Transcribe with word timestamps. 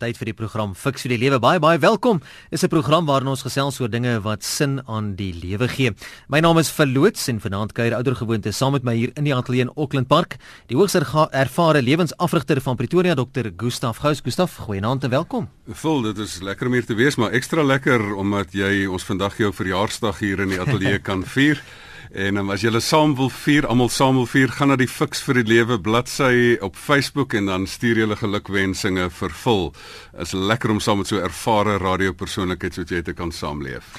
Tyd 0.00 0.16
vir 0.16 0.30
die 0.30 0.36
program 0.36 0.70
Fix 0.72 1.02
vir 1.04 1.12
die 1.12 1.18
Lewe. 1.20 1.36
Baie 1.42 1.60
baie 1.60 1.76
welkom. 1.78 2.22
Is 2.50 2.64
'n 2.64 2.72
program 2.72 3.04
waarin 3.04 3.28
ons 3.28 3.42
gesels 3.42 3.80
oor 3.80 3.88
dinge 3.88 4.20
wat 4.22 4.42
sin 4.42 4.80
aan 4.88 5.14
die 5.14 5.32
lewe 5.32 5.68
gee. 5.68 5.90
My 6.28 6.40
naam 6.40 6.58
is 6.58 6.70
Verloots 6.70 7.28
en 7.28 7.38
vanaand 7.38 7.72
kuier 7.72 7.94
oudergewoonte 7.94 8.50
saam 8.52 8.72
met 8.72 8.82
my 8.82 8.94
hier 8.94 9.10
in 9.14 9.24
die 9.24 9.34
ateljee 9.34 9.60
in 9.60 9.72
Auckland 9.76 10.08
Park, 10.08 10.38
die 10.68 10.76
hoogs 10.76 10.94
ervare 10.94 11.82
lewensafrigter 11.82 12.60
van 12.60 12.76
Pretoria, 12.76 13.14
Dr. 13.14 13.50
Gustaf 13.56 13.98
Gous. 13.98 14.20
Gustaf, 14.24 14.56
goeienaand 14.56 15.04
en 15.04 15.10
welkom. 15.10 15.48
Vol, 15.68 16.02
dit 16.02 16.18
is 16.18 16.40
lekker 16.40 16.66
om 16.66 16.72
hier 16.72 16.86
te 16.86 16.94
wees, 16.94 17.16
maar 17.16 17.32
ekstra 17.32 17.62
lekker 17.62 18.14
omdat 18.14 18.52
jy 18.52 18.86
ons 18.86 19.04
vandag 19.04 19.36
jou 19.36 19.52
verjaarsdag 19.52 20.18
hier 20.18 20.40
in 20.40 20.48
die 20.48 20.60
ateljee 20.60 20.98
kan 20.98 21.24
vier. 21.24 21.60
En 22.10 22.36
um, 22.36 22.48
as 22.50 22.64
julle 22.64 22.80
saam 22.82 23.12
wil 23.14 23.28
vier, 23.30 23.62
almal 23.70 23.88
saam 23.88 24.16
wil 24.18 24.26
vier, 24.26 24.50
gaan 24.50 24.72
na 24.72 24.76
die 24.80 24.88
Fix 24.90 25.20
vir 25.22 25.38
die 25.38 25.52
Lewe 25.52 25.76
bladsy 25.78 26.56
op 26.58 26.74
Facebook 26.74 27.36
en 27.38 27.46
dan 27.46 27.68
stuur 27.70 28.00
julle 28.02 28.16
gelukwensinge 28.18 29.06
vir 29.14 29.36
vol. 29.44 29.68
Is 30.18 30.34
lekker 30.34 30.74
om 30.74 30.80
saam 30.82 31.04
met 31.04 31.12
so 31.12 31.22
ervare 31.22 31.78
radiopersoonlikheid 31.78 32.74
soos 32.74 32.90
jy 32.90 33.04
te 33.06 33.14
kan 33.14 33.30
saamleef. 33.30 33.94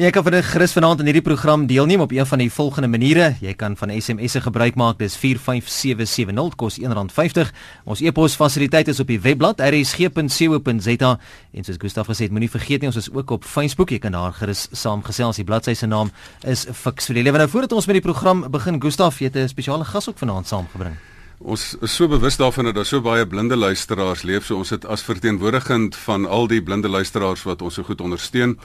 Nee, 0.00 0.08
jy 0.08 0.14
kan 0.16 0.24
vir 0.24 0.36
'n 0.36 0.42
gerus 0.42 0.72
vanaand 0.72 1.00
in 1.00 1.06
hierdie 1.06 1.22
program 1.22 1.66
deelneem 1.66 2.00
op 2.00 2.10
een 2.10 2.26
van 2.26 2.38
die 2.38 2.50
volgende 2.50 2.88
maniere. 2.88 3.36
Jy 3.40 3.52
kan 3.54 3.76
van 3.76 3.90
SMS'e 3.90 4.40
gebruik 4.40 4.74
maak. 4.74 4.98
Dis 4.98 5.14
45770 5.16 6.56
kos 6.56 6.78
R1.50. 6.80 7.52
Ons 7.84 8.00
e-pos 8.00 8.34
fasiliteit 8.34 8.88
is 8.88 9.00
op 9.00 9.06
die 9.06 9.20
webblad 9.20 9.60
rsg.co.za 9.60 11.18
en 11.52 11.64
soos 11.64 11.76
Gustaf 11.78 12.06
gesê 12.06 12.22
het, 12.22 12.30
moenie 12.30 12.50
vergeet 12.50 12.80
nie 12.80 12.88
ons 12.88 12.96
is 12.96 13.12
ook 13.12 13.30
op 13.30 13.44
Facebook. 13.44 13.90
Jy 13.90 13.98
kan 13.98 14.12
daar 14.12 14.32
gerus 14.32 14.68
saamgesels. 14.72 15.36
Die 15.36 15.44
bladsy 15.44 15.74
se 15.74 15.86
naam 15.86 16.10
is 16.46 16.66
Fix 16.72 17.06
vir 17.06 17.14
die 17.14 17.22
Lewe. 17.22 17.36
Nou 17.36 17.48
voordat 17.48 17.72
ons 17.72 17.86
met 17.86 17.94
die 17.94 18.12
program 18.12 18.50
begin, 18.50 18.80
Gustaf, 18.80 19.18
jy 19.18 19.26
het 19.26 19.36
'n 19.36 19.48
spesiale 19.48 19.84
gas 19.84 20.08
ook 20.08 20.18
vanaand 20.18 20.46
saamgebring. 20.46 20.96
Ons 21.40 21.76
is 21.82 21.94
so 21.94 22.08
bewus 22.08 22.36
daarvan 22.36 22.64
dat 22.64 22.74
daar 22.74 22.86
so 22.86 23.00
baie 23.00 23.26
blinde 23.26 23.56
luisteraars 23.56 24.22
leef, 24.22 24.46
so 24.46 24.56
ons 24.56 24.70
het 24.70 24.86
as 24.86 25.02
verteenwoordigend 25.02 25.96
van 25.96 26.26
al 26.26 26.46
die 26.46 26.62
blinde 26.62 26.88
luisteraars 26.88 27.42
wat 27.42 27.62
ons 27.62 27.74
so 27.74 27.82
goed 27.82 28.00
ondersteun, 28.00 28.58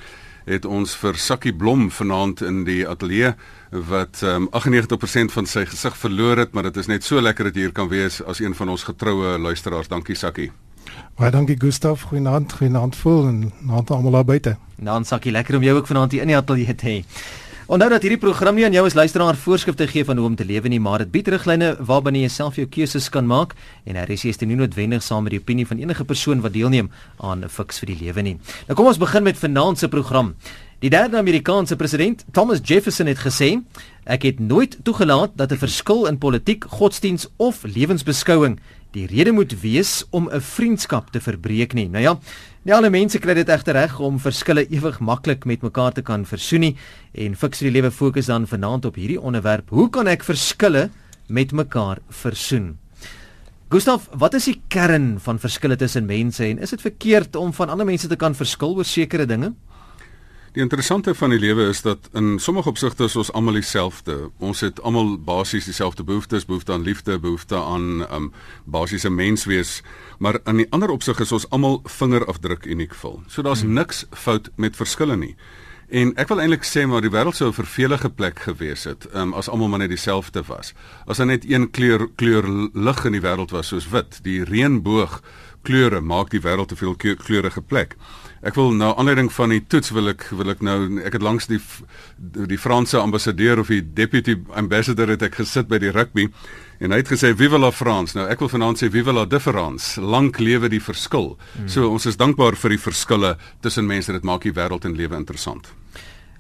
het 0.45 0.65
ons 0.65 0.96
vir 1.01 1.18
Sakkie 1.18 1.54
Blom 1.54 1.90
vanaand 1.91 2.41
in 2.46 2.63
die 2.68 2.84
ateljee 2.88 3.34
wat 3.90 4.21
um, 4.24 4.48
98% 4.54 5.34
van 5.34 5.49
sy 5.49 5.65
gesig 5.65 5.98
verloor 5.98 6.37
het, 6.37 6.54
maar 6.54 6.70
dit 6.70 6.77
is 6.77 6.90
net 6.91 7.04
so 7.04 7.21
lekker 7.21 7.49
dat 7.49 7.57
jy 7.57 7.68
hier 7.68 7.76
kan 7.76 7.90
wees 7.91 8.21
as 8.24 8.40
een 8.40 8.55
van 8.55 8.70
ons 8.70 8.85
getroue 8.87 9.37
luisteraars. 9.41 9.90
Dankie 9.91 10.15
Sakkie. 10.15 10.52
Baie 11.18 11.32
dankie 11.32 11.57
Gustaf, 11.60 12.05
goeienaand, 12.12 12.54
goeienaand 12.54 12.96
voel 12.96 13.27
en 13.27 13.40
naand 13.65 13.91
almal 13.91 14.20
daar 14.20 14.27
buite. 14.27 14.57
Nou 14.76 15.04
Sakkie, 15.04 15.32
lekker 15.32 15.57
om 15.57 15.63
jou 15.63 15.77
ook 15.77 15.87
vanaand 15.87 16.12
hier 16.12 16.21
in 16.21 16.34
die 16.34 16.37
ateljee 16.37 16.76
te 16.76 16.90
hê. 16.90 16.98
Onthou 17.66 17.88
dat 17.90 18.04
hierdie 18.05 18.21
program 18.21 18.54
nie 18.54 18.68
aan 18.68 18.76
jou 18.76 18.84
as 18.85 18.94
luisteraar 18.94 19.34
voorskrifte 19.41 19.88
gee 19.90 20.05
van 20.05 20.20
hoe 20.21 20.27
om 20.27 20.35
te 20.38 20.46
lewe 20.46 20.70
nie, 20.70 20.77
maar 20.77 21.02
dit 21.02 21.10
bied 21.10 21.32
riglyne 21.34 21.71
waarbinne 21.82 22.20
jy 22.21 22.27
self 22.30 22.60
jou 22.60 22.68
keuses 22.70 23.08
kan 23.10 23.26
maak 23.26 23.55
en 23.90 23.98
hier 23.98 24.12
is 24.13 24.21
jy 24.21 24.35
nie 24.46 24.58
noodwendig 24.60 25.02
saam 25.02 25.26
met 25.26 25.34
die 25.34 25.40
opinie 25.41 25.66
van 25.66 25.82
enige 25.82 26.05
persoon 26.05 26.43
wat 26.46 26.54
deelneem 26.54 26.91
aan 27.18 27.41
'n 27.41 27.49
fiks 27.49 27.80
vir 27.82 27.88
die 27.88 27.98
lewe 28.05 28.21
nie. 28.21 28.38
Nou 28.68 28.76
kom 28.77 28.86
ons 28.86 29.02
begin 29.02 29.24
met 29.24 29.38
vanaand 29.38 29.80
se 29.80 29.88
program. 29.88 30.36
Die 30.80 30.90
derde 30.90 31.18
Amerikaanse 31.18 31.76
president, 31.76 32.24
Thomas 32.32 32.60
Jefferson 32.62 33.08
het 33.08 33.18
gesê: 33.18 33.63
"Ek 34.05 34.21
het 34.21 34.40
nooit 34.40 34.77
toegelaat 34.84 35.32
dat 35.36 35.52
'n 35.52 35.58
verskil 35.58 36.05
in 36.05 36.20
politiek, 36.20 36.66
godsdiens 36.70 37.27
of 37.38 37.63
lewensbeskouing 37.63 38.60
die 38.91 39.08
rede 39.08 39.32
moet 39.32 39.62
wees 39.62 40.05
om 40.12 40.30
'n 40.30 40.41
vriendskap 40.41 41.12
te 41.12 41.20
verbreek 41.20 41.74
nie." 41.74 41.90
Nou 41.90 42.04
ja, 42.04 42.20
Nie 42.66 42.74
alle 42.74 42.90
mense 42.90 43.20
kry 43.21 43.35
dit 43.38 43.49
egter 43.54 43.76
reg 43.77 43.99
om 44.02 44.16
verskille 44.18 44.63
ewig 44.74 44.96
maklik 44.98 45.44
met 45.46 45.62
mekaar 45.62 45.94
te 45.94 46.02
kan 46.02 46.24
versoen 46.26 46.63
nie 46.66 46.71
en 47.13 47.35
fiks 47.38 47.60
die 47.62 47.70
lewe 47.70 47.91
fokus 47.94 48.26
dan 48.32 48.48
vanaand 48.49 48.88
op 48.90 48.96
hierdie 48.98 49.20
onderwerp. 49.21 49.70
Hoe 49.70 49.85
kan 49.94 50.10
ek 50.10 50.26
verskille 50.26 50.88
met 51.30 51.54
mekaar 51.54 52.02
versoen? 52.24 52.71
Gustav, 53.70 54.08
wat 54.18 54.34
is 54.40 54.48
die 54.49 54.55
kern 54.74 55.20
van 55.21 55.38
verskille 55.38 55.77
tussen 55.77 56.10
mense 56.10 56.41
en 56.48 56.58
is 56.58 56.74
dit 56.74 56.82
verkeerd 56.82 57.38
om 57.38 57.54
van 57.54 57.70
ander 57.70 57.86
mense 57.86 58.10
te 58.10 58.18
kan 58.18 58.34
verskil 58.34 58.74
oor 58.82 58.90
sekere 58.90 59.30
dinge? 59.30 59.54
Die 60.56 60.64
interessante 60.64 61.12
van 61.16 61.34
die 61.34 61.40
lewe 61.40 61.66
is 61.68 61.82
dat 61.84 62.06
in 62.16 62.38
sommige 62.40 62.70
opsigte 62.72 63.04
is 63.04 63.16
ons 63.20 63.32
almal 63.36 63.58
dieselfde. 63.58 64.30
Ons 64.40 64.62
het 64.64 64.78
almal 64.88 65.18
basies 65.20 65.66
dieselfde 65.68 66.06
behoeftes, 66.08 66.46
behoefte 66.48 66.72
aan 66.72 66.86
liefde, 66.88 67.18
behoefte 67.20 67.60
aan 67.60 68.06
um 68.08 68.30
basiese 68.64 69.12
menswees, 69.12 69.82
maar 70.18 70.40
in 70.46 70.64
die 70.64 70.68
ander 70.72 70.94
opsig 70.96 71.20
is 71.20 71.36
ons 71.36 71.50
almal 71.52 71.82
vingerafdruk 71.84 72.64
uniekvol. 72.72 73.20
So 73.28 73.44
daar's 73.44 73.66
hmm. 73.68 73.76
niks 73.76 74.06
fout 74.16 74.48
met 74.56 74.80
verskille 74.80 75.20
nie. 75.20 75.34
En 75.92 76.16
ek 76.16 76.32
wil 76.32 76.40
eintlik 76.42 76.64
sê 76.64 76.86
maar 76.88 77.04
die 77.04 77.12
wêreld 77.12 77.36
sou 77.36 77.52
'n 77.52 77.60
vervelige 77.60 78.10
plek 78.10 78.40
gewees 78.48 78.88
het 78.88 79.10
um, 79.14 79.34
as 79.34 79.50
almal 79.52 79.68
maar 79.68 79.84
net 79.84 79.92
dieselfde 79.92 80.44
was. 80.48 80.72
As 81.06 81.18
daar 81.18 81.28
net 81.28 81.44
een 81.44 81.68
kleur 81.72 82.08
kleur 82.16 82.48
lig 82.74 83.06
in 83.06 83.12
die 83.12 83.22
wêreld 83.22 83.52
was 83.52 83.68
soos 83.68 83.90
wit, 83.92 84.24
die 84.24 84.44
reënboog 84.44 85.22
kleure 85.66 86.02
maak 86.02 86.31
die 86.34 86.42
wêreld 86.44 86.72
te 86.72 86.78
veel 86.80 86.96
kleurige 86.98 87.62
plek. 87.62 87.96
Ek 88.46 88.58
wil 88.59 88.76
nou 88.78 88.92
aanleiding 88.94 89.31
van 89.34 89.50
die 89.50 89.64
toets 89.66 89.90
wil 89.96 90.12
ek 90.12 90.28
wil 90.38 90.53
ek 90.53 90.62
nou 90.66 90.78
ek 91.08 91.18
het 91.18 91.26
langs 91.26 91.48
die 91.50 91.59
die 92.52 92.59
Franse 92.62 93.00
ambassadeur 93.02 93.64
of 93.64 93.72
die 93.74 93.81
deputy 93.81 94.38
ambassador 94.53 95.09
het 95.16 95.26
ek 95.26 95.40
gesit 95.40 95.70
by 95.72 95.80
die 95.81 95.94
rugby 95.96 96.28
en 96.84 96.94
hy 96.94 97.00
het 97.02 97.09
gesê 97.09 97.31
vive 97.38 97.58
la 97.58 97.72
France. 97.74 98.18
Nou 98.18 98.28
ek 98.30 98.44
wil 98.44 98.52
vanaand 98.52 98.84
sê 98.84 98.92
vive 98.94 99.16
la 99.16 99.26
différence. 99.26 99.96
Lank 100.02 100.38
lewe 100.44 100.70
die 100.70 100.84
verskil. 100.84 101.34
Hmm. 101.56 101.72
So 101.72 101.90
ons 101.90 102.06
is 102.06 102.20
dankbaar 102.22 102.59
vir 102.59 102.76
die 102.76 102.84
verskille 102.86 103.34
tussen 103.66 103.90
mense. 103.90 104.14
Dit 104.14 104.28
maak 104.28 104.46
die 104.46 104.53
wêreld 104.53 104.86
en 104.86 104.97
lewe 105.00 105.18
interessant. 105.18 105.72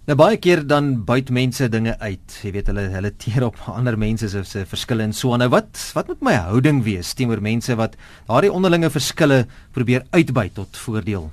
Nou 0.05 0.13
baie 0.13 0.37
keer 0.37 0.59
dan 0.69 0.99
buit 1.01 1.31
mense 1.33 1.65
dinge 1.73 1.95
uit. 1.97 2.33
Jy 2.45 2.51
weet 2.53 2.67
hulle 2.69 2.83
hulle 2.93 3.09
teer 3.17 3.47
op 3.47 3.55
ander 3.73 3.95
mense 3.97 4.27
se 4.29 4.43
se 4.45 4.61
verskille 4.69 5.01
en 5.01 5.15
so. 5.17 5.33
Nou 5.33 5.47
wat 5.49 5.81
wat 5.97 6.11
moet 6.11 6.21
my 6.27 6.35
houding 6.51 6.83
wees 6.85 7.15
teenoor 7.17 7.41
mense 7.41 7.73
wat 7.79 7.95
daardie 8.27 8.53
onderlinge 8.53 8.91
verskille 8.93 9.47
probeer 9.73 10.05
uitbuit 10.13 10.53
tot 10.59 10.77
voordeel? 10.77 11.31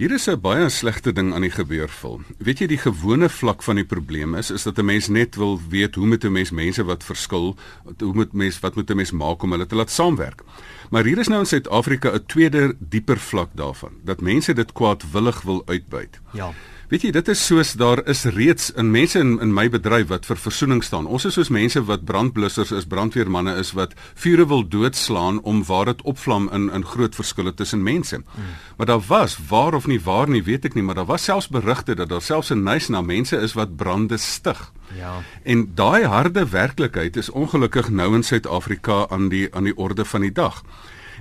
Hier 0.00 0.10
is 0.10 0.26
'n 0.28 0.40
baie 0.40 0.68
slegte 0.70 1.12
ding 1.12 1.34
aan 1.34 1.44
die 1.44 1.52
gebeur 1.52 1.88
vol. 1.88 2.22
Weet 2.38 2.58
jy 2.58 2.66
die 2.66 2.80
gewone 2.80 3.28
vlak 3.28 3.62
van 3.62 3.76
die 3.76 3.84
probleem 3.84 4.34
is 4.34 4.50
is 4.50 4.64
dat 4.64 4.78
'n 4.78 4.84
mens 4.84 5.08
net 5.08 5.36
wil 5.36 5.60
weet 5.68 5.94
hoe 5.94 6.06
moet 6.06 6.24
'n 6.24 6.32
mens 6.32 6.50
mense 6.50 6.82
wat 6.84 7.04
verskil, 7.04 7.54
hoe 8.00 8.14
moet 8.14 8.32
mens 8.32 8.60
wat 8.60 8.76
moet 8.76 8.90
'n 8.90 8.96
mens 8.96 9.12
maak 9.12 9.42
om 9.42 9.50
hulle 9.52 9.66
te 9.66 9.76
laat 9.76 9.90
saamwerk. 9.90 10.42
Maar 10.90 11.04
hier 11.04 11.18
is 11.18 11.28
nou 11.28 11.40
in 11.40 11.46
Suid-Afrika 11.46 12.14
'n 12.14 12.26
tweede 12.26 12.74
dieper 12.78 13.18
vlak 13.18 13.50
daarvan 13.54 13.92
dat 14.04 14.20
mense 14.20 14.54
dit 14.54 14.72
kwaadwillig 14.72 15.42
wil 15.42 15.62
uitbuit. 15.66 16.20
Ja. 16.32 16.52
Weet 16.88 17.06
jy, 17.06 17.10
dit 17.16 17.28
is 17.32 17.40
soos 17.46 17.72
daar 17.80 18.02
is 18.10 18.24
reeds 18.28 18.68
in 18.76 18.90
mense 18.92 19.18
in 19.18 19.38
in 19.40 19.52
my 19.56 19.64
bedryf 19.72 20.10
wat 20.10 20.26
vir 20.28 20.36
versoening 20.36 20.82
staan. 20.84 21.06
Ons 21.06 21.24
is 21.24 21.38
soos 21.38 21.48
mense 21.48 21.80
wat 21.88 22.04
brandblussers 22.04 22.74
is, 22.76 22.84
brandweermanne 22.84 23.54
is 23.60 23.72
wat 23.72 23.94
vure 24.20 24.44
wil 24.50 24.66
doodslaan 24.68 25.40
om 25.42 25.62
waar 25.64 25.92
dit 25.92 26.02
opvlam 26.02 26.50
in 26.52 26.68
in 26.70 26.84
groot 26.84 27.14
verskille 27.14 27.54
tussen 27.54 27.82
mense. 27.82 28.16
Hmm. 28.16 28.54
Maar 28.76 28.86
daar 28.86 29.04
was 29.08 29.38
waar 29.48 29.74
of 29.74 29.86
nie 29.86 30.00
waar 30.00 30.28
nie, 30.28 30.42
weet 30.44 30.64
ek 30.64 30.74
nie, 30.74 30.84
maar 30.84 31.00
daar 31.00 31.08
was 31.08 31.24
selfs 31.24 31.48
berigte 31.48 31.94
dat 31.94 32.08
daar 32.08 32.22
selfs 32.22 32.52
'n 32.52 32.62
nuus 32.62 32.88
na 32.88 33.00
mense 33.00 33.36
is 33.36 33.52
wat 33.52 33.76
brande 33.76 34.16
stig. 34.16 34.72
Ja. 34.98 35.22
En 35.42 35.72
daai 35.74 36.04
harde 36.04 36.48
werklikheid 36.48 37.16
is 37.16 37.30
ongelukkig 37.30 37.88
nou 37.88 38.14
in 38.14 38.22
Suid-Afrika 38.22 39.06
aan 39.08 39.28
die 39.28 39.48
aan 39.54 39.64
die 39.64 39.76
orde 39.76 40.04
van 40.04 40.20
die 40.20 40.32
dag. 40.32 40.62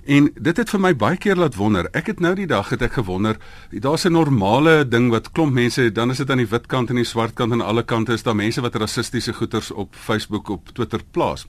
En 0.03 0.25
dit 0.35 0.57
het 0.57 0.67
vir 0.67 0.81
my 0.83 0.89
baie 0.99 1.17
keer 1.17 1.39
laat 1.39 1.55
wonder. 1.55 1.87
Ek 1.95 2.09
het 2.11 2.19
nou 2.19 2.33
die 2.35 2.47
dag 2.47 2.73
het 2.73 2.81
ek 2.83 2.97
gewonder, 2.99 3.37
daar's 3.71 4.03
'n 4.05 4.11
normale 4.11 4.87
ding 4.87 5.09
wat 5.09 5.31
klomp 5.31 5.53
mense, 5.53 5.91
dan 5.91 6.09
is 6.09 6.17
dit 6.17 6.29
aan 6.29 6.37
die 6.43 6.47
wit 6.47 6.67
kant 6.67 6.89
en 6.89 6.95
die 6.95 7.05
swart 7.05 7.33
kant 7.33 7.53
en 7.53 7.61
aan 7.61 7.67
alle 7.67 7.83
kante 7.83 8.13
is 8.13 8.23
daar 8.23 8.35
mense 8.35 8.61
wat 8.61 8.75
rassistiese 8.75 9.33
goeters 9.33 9.71
op 9.71 9.95
Facebook 9.95 10.49
op 10.49 10.69
Twitter 10.73 10.99
plaas. 11.11 11.47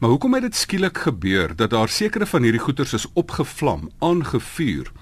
Maar 0.00 0.10
hoekom 0.10 0.34
het 0.34 0.42
dit 0.42 0.54
skielik 0.54 0.98
gebeur 0.98 1.56
dat 1.56 1.70
daar 1.70 1.88
sekere 1.88 2.26
van 2.26 2.42
hierdie 2.42 2.60
goeters 2.60 2.92
is 2.92 3.06
opgevlam, 3.12 3.90
aangevuur? 3.98 4.92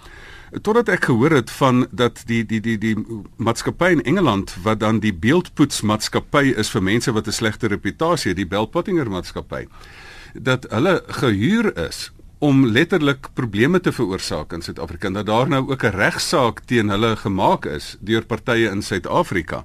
Totdat 0.63 0.89
ek 0.89 1.05
gehoor 1.05 1.31
het 1.31 1.51
van 1.51 1.87
dat 1.91 2.23
die 2.27 2.47
die 2.47 2.61
die 2.61 2.79
die 2.79 2.97
maatskappy 3.37 3.91
in 3.91 4.03
Engeland 4.03 4.57
wat 4.63 4.81
dan 4.81 5.01
die 5.01 5.15
beeldpoets 5.15 5.81
maatskappy 5.83 6.55
is 6.57 6.71
vir 6.71 6.83
mense 6.83 7.13
wat 7.13 7.27
'n 7.27 7.33
slegte 7.33 7.67
reputasie 7.67 8.29
het, 8.29 8.37
die 8.37 8.47
Bell 8.47 8.67
Pottinger 8.67 9.11
maatskappy, 9.11 9.67
dat 10.33 10.67
hulle 10.71 11.03
gehuur 11.07 11.77
is 11.89 12.14
om 12.39 12.67
letterlik 12.67 13.29
probleme 13.35 13.81
te 13.81 13.93
veroorsaak 13.93 14.53
in 14.53 14.63
Suid-Afrika 14.63 15.07
en 15.07 15.13
dat 15.13 15.27
daar 15.27 15.49
nou 15.49 15.71
ook 15.71 15.85
'n 15.85 15.97
regsaak 15.97 16.61
teen 16.67 16.89
hulle 16.89 17.17
gemaak 17.17 17.67
is 17.67 17.97
deur 18.01 18.25
partye 18.25 18.71
in 18.71 18.83
Suid-Afrika. 18.83 19.65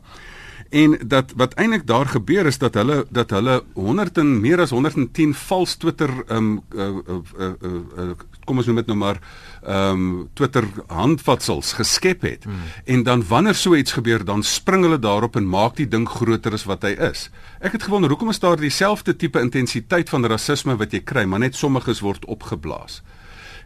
En 0.69 0.97
dat 1.07 1.31
wat 1.35 1.53
eintlik 1.53 1.87
daar 1.87 2.05
gebeur 2.05 2.45
is 2.45 2.57
dat 2.57 2.73
hulle 2.73 3.05
dat 3.09 3.29
hulle 3.29 3.63
100 3.73 4.17
en 4.17 4.39
meer 4.41 4.61
as 4.61 4.69
110 4.69 5.33
vals 5.33 5.75
Twitter 5.75 6.11
um 6.27 6.61
uh, 6.75 6.85
uh, 6.85 7.19
uh, 7.39 7.51
uh, 7.61 7.71
uh, 7.97 8.11
kom 8.45 8.61
ons 8.61 8.69
noem 8.69 8.81
dit 8.81 8.89
nou 8.89 8.97
maar 8.97 9.19
um, 9.67 10.29
Twitter 10.33 10.65
handvatsels 10.87 11.73
geskep 11.77 12.25
het. 12.25 12.47
Hmm. 12.49 12.65
En 12.85 13.03
dan 13.03 13.23
wanneer 13.27 13.55
so 13.55 13.75
iets 13.77 13.93
gebeur, 13.97 14.25
dan 14.25 14.43
spring 14.43 14.85
hulle 14.87 14.99
daarop 14.99 15.37
en 15.37 15.49
maak 15.49 15.77
die 15.77 15.87
ding 15.87 16.07
groter 16.09 16.57
as 16.57 16.65
wat 16.69 16.87
hy 16.87 16.95
is. 17.11 17.27
Ek 17.61 17.77
het 17.77 17.85
gewonder 17.85 18.09
hoekom 18.09 18.33
is 18.33 18.41
daar 18.41 18.57
dieselfde 18.57 19.15
tipe 19.15 19.41
intensiteit 19.41 20.09
van 20.09 20.25
rasisme 20.25 20.77
wat 20.81 20.93
jy 20.93 21.03
kry, 21.05 21.25
maar 21.29 21.43
net 21.45 21.57
sommiges 21.57 22.01
word 22.05 22.25
opgeblaas. 22.25 23.01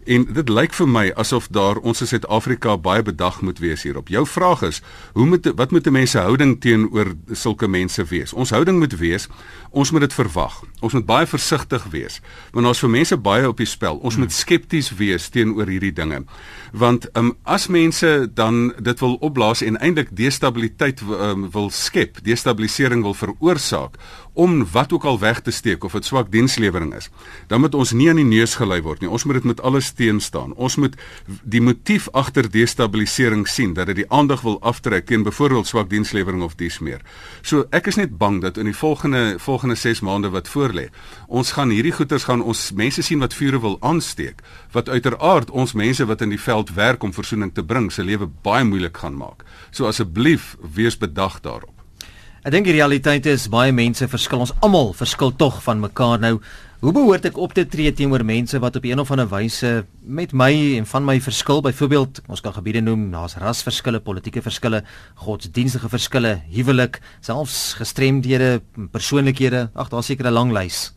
En 0.05 0.25
dit 0.33 0.49
lyk 0.49 0.73
vir 0.75 0.87
my 0.89 1.03
asof 1.19 1.47
daar 1.53 1.79
ons 1.79 2.01
in 2.03 2.07
Suid-Afrika 2.09 2.75
baie 2.77 3.03
bedag 3.05 3.41
moet 3.41 3.59
wees 3.63 3.85
hierop. 3.87 4.09
Jou 4.11 4.25
vraag 4.27 4.61
is, 4.67 4.81
hoe 5.13 5.25
moet 5.25 5.47
wat 5.55 5.71
moet 5.71 5.89
mense 5.91 6.19
houding 6.19 6.57
teenoor 6.61 7.13
sulke 7.31 7.67
mense 7.67 8.03
wees? 8.09 8.33
Ons 8.33 8.51
houding 8.51 8.79
moet 8.79 8.95
wees, 8.99 9.27
ons 9.71 9.91
moet 9.91 10.03
dit 10.03 10.13
verwag. 10.13 10.59
Ons 10.83 10.93
moet 10.97 11.05
baie 11.05 11.27
versigtig 11.27 11.85
wees 11.93 12.19
want 12.53 12.67
ons 12.67 12.79
vir 12.83 12.91
mense 12.91 13.17
baie 13.17 13.47
op 13.47 13.57
die 13.57 13.69
spel. 13.69 13.97
Ons 13.97 14.17
hmm. 14.17 14.25
moet 14.25 14.35
skepties 14.35 14.91
wees 14.99 15.29
teenoor 15.33 15.71
hierdie 15.71 15.93
dinge. 15.95 16.23
Want 16.71 17.07
um, 17.17 17.33
as 17.43 17.67
mense 17.67 18.09
dan 18.35 18.73
dit 18.83 18.99
wil 18.99 19.15
opblaas 19.21 19.63
en 19.63 19.79
eintlik 19.79 20.11
destabiliteit 20.17 21.01
um, 21.01 21.47
wil 21.53 21.69
skep, 21.73 22.19
destabilisering 22.25 23.03
wil 23.05 23.15
veroorsaak 23.17 23.97
om 24.33 24.65
wat 24.71 24.93
ook 24.93 25.03
al 25.03 25.19
weg 25.19 25.41
te 25.41 25.51
steek 25.51 25.83
of 25.83 25.91
dit 25.91 26.05
swak 26.05 26.31
dienslewering 26.31 26.93
is, 26.95 27.09
dan 27.47 27.61
moet 27.61 27.75
ons 27.75 27.91
nie 27.91 28.09
aan 28.09 28.17
die 28.21 28.25
neus 28.25 28.55
gelei 28.55 28.81
word 28.81 29.01
nie. 29.01 29.09
Ons 29.09 29.23
moet 29.23 29.37
dit 29.41 29.43
met 29.51 29.61
alles 29.61 29.91
teen 29.93 30.19
staan. 30.21 30.53
Ons 30.53 30.75
moet 30.81 30.95
die 31.43 31.61
motief 31.61 32.07
agter 32.11 32.49
destabilisering 32.51 33.45
sien 33.47 33.75
dat 33.77 33.91
dit 33.91 34.01
die 34.01 34.09
aandag 34.09 34.41
wil 34.41 34.57
aftrek 34.61 35.05
teen 35.05 35.23
byvoorbeeld 35.23 35.69
swak 35.69 35.89
dienslewering 35.89 36.41
of 36.41 36.57
dies 36.57 36.79
meer. 36.79 37.01
So 37.41 37.67
ek 37.71 37.91
is 37.93 37.99
net 38.01 38.17
bang 38.17 38.41
dat 38.41 38.57
in 38.57 38.69
die 38.69 38.77
volgende 38.77 39.35
volgende 39.39 39.75
6 39.75 40.01
maande 40.01 40.33
wat 40.33 40.49
voorlê, 40.49 40.87
ons 41.27 41.51
gaan 41.51 41.69
hierdie 41.69 41.93
goeters 41.93 42.25
gaan 42.29 42.41
ons 42.41 42.71
mense 42.71 43.01
sien 43.05 43.21
wat 43.21 43.33
vure 43.37 43.61
wil 43.61 43.77
aansteek, 43.81 44.41
wat 44.73 44.89
uiteraard 44.89 45.51
ons 45.51 45.73
mense 45.77 46.05
wat 46.05 46.21
in 46.21 46.33
die 46.33 46.41
veld 46.41 46.73
werk 46.73 47.03
om 47.03 47.13
versoening 47.13 47.53
te 47.53 47.63
bring, 47.63 47.91
se 47.91 48.03
lewe 48.03 48.29
baie 48.41 48.65
moeilik 48.65 48.97
gaan 48.97 49.17
maak. 49.17 49.45
So 49.71 49.85
asseblief 49.85 50.55
wees 50.73 50.97
bedag 50.97 51.41
daarop. 51.41 51.82
Ek 52.43 52.51
dink 52.51 52.65
die 52.67 52.73
realiteit 52.75 53.23
is 53.31 53.45
baie 53.47 53.71
mense 53.71 54.03
verskil. 54.11 54.41
Ons 54.43 54.51
almal 54.59 54.89
verskil 54.99 55.29
tog 55.39 55.61
van 55.63 55.79
mekaar 55.79 56.17
nou. 56.19 56.33
Hoe 56.83 56.91
behoort 56.91 57.23
ek 57.29 57.37
op 57.39 57.53
te 57.55 57.63
tree 57.63 57.93
teenoor 57.95 58.25
mense 58.27 58.59
wat 58.59 58.75
op 58.75 58.83
'n 58.83 58.99
of 58.99 59.11
ander 59.11 59.29
wyse 59.31 59.85
met 60.03 60.33
my 60.33 60.75
en 60.75 60.85
van 60.85 61.05
my 61.05 61.21
verskil? 61.21 61.61
Byvoorbeeld, 61.61 62.19
ons 62.27 62.41
kan 62.41 62.53
gebiede 62.53 62.81
noem, 62.81 63.11
daar's 63.11 63.37
rasverskille, 63.39 63.99
politieke 63.99 64.41
verskille, 64.41 64.83
godsdienstige 65.15 65.87
verskille, 65.87 66.41
huwelik, 66.51 66.99
selfs 67.21 67.75
gestremdhede, 67.79 68.61
persoonlikhede. 68.91 69.69
Ag, 69.73 69.87
daar's 69.87 70.05
seker 70.07 70.27
'n 70.27 70.33
lang 70.33 70.51
lys. 70.51 70.91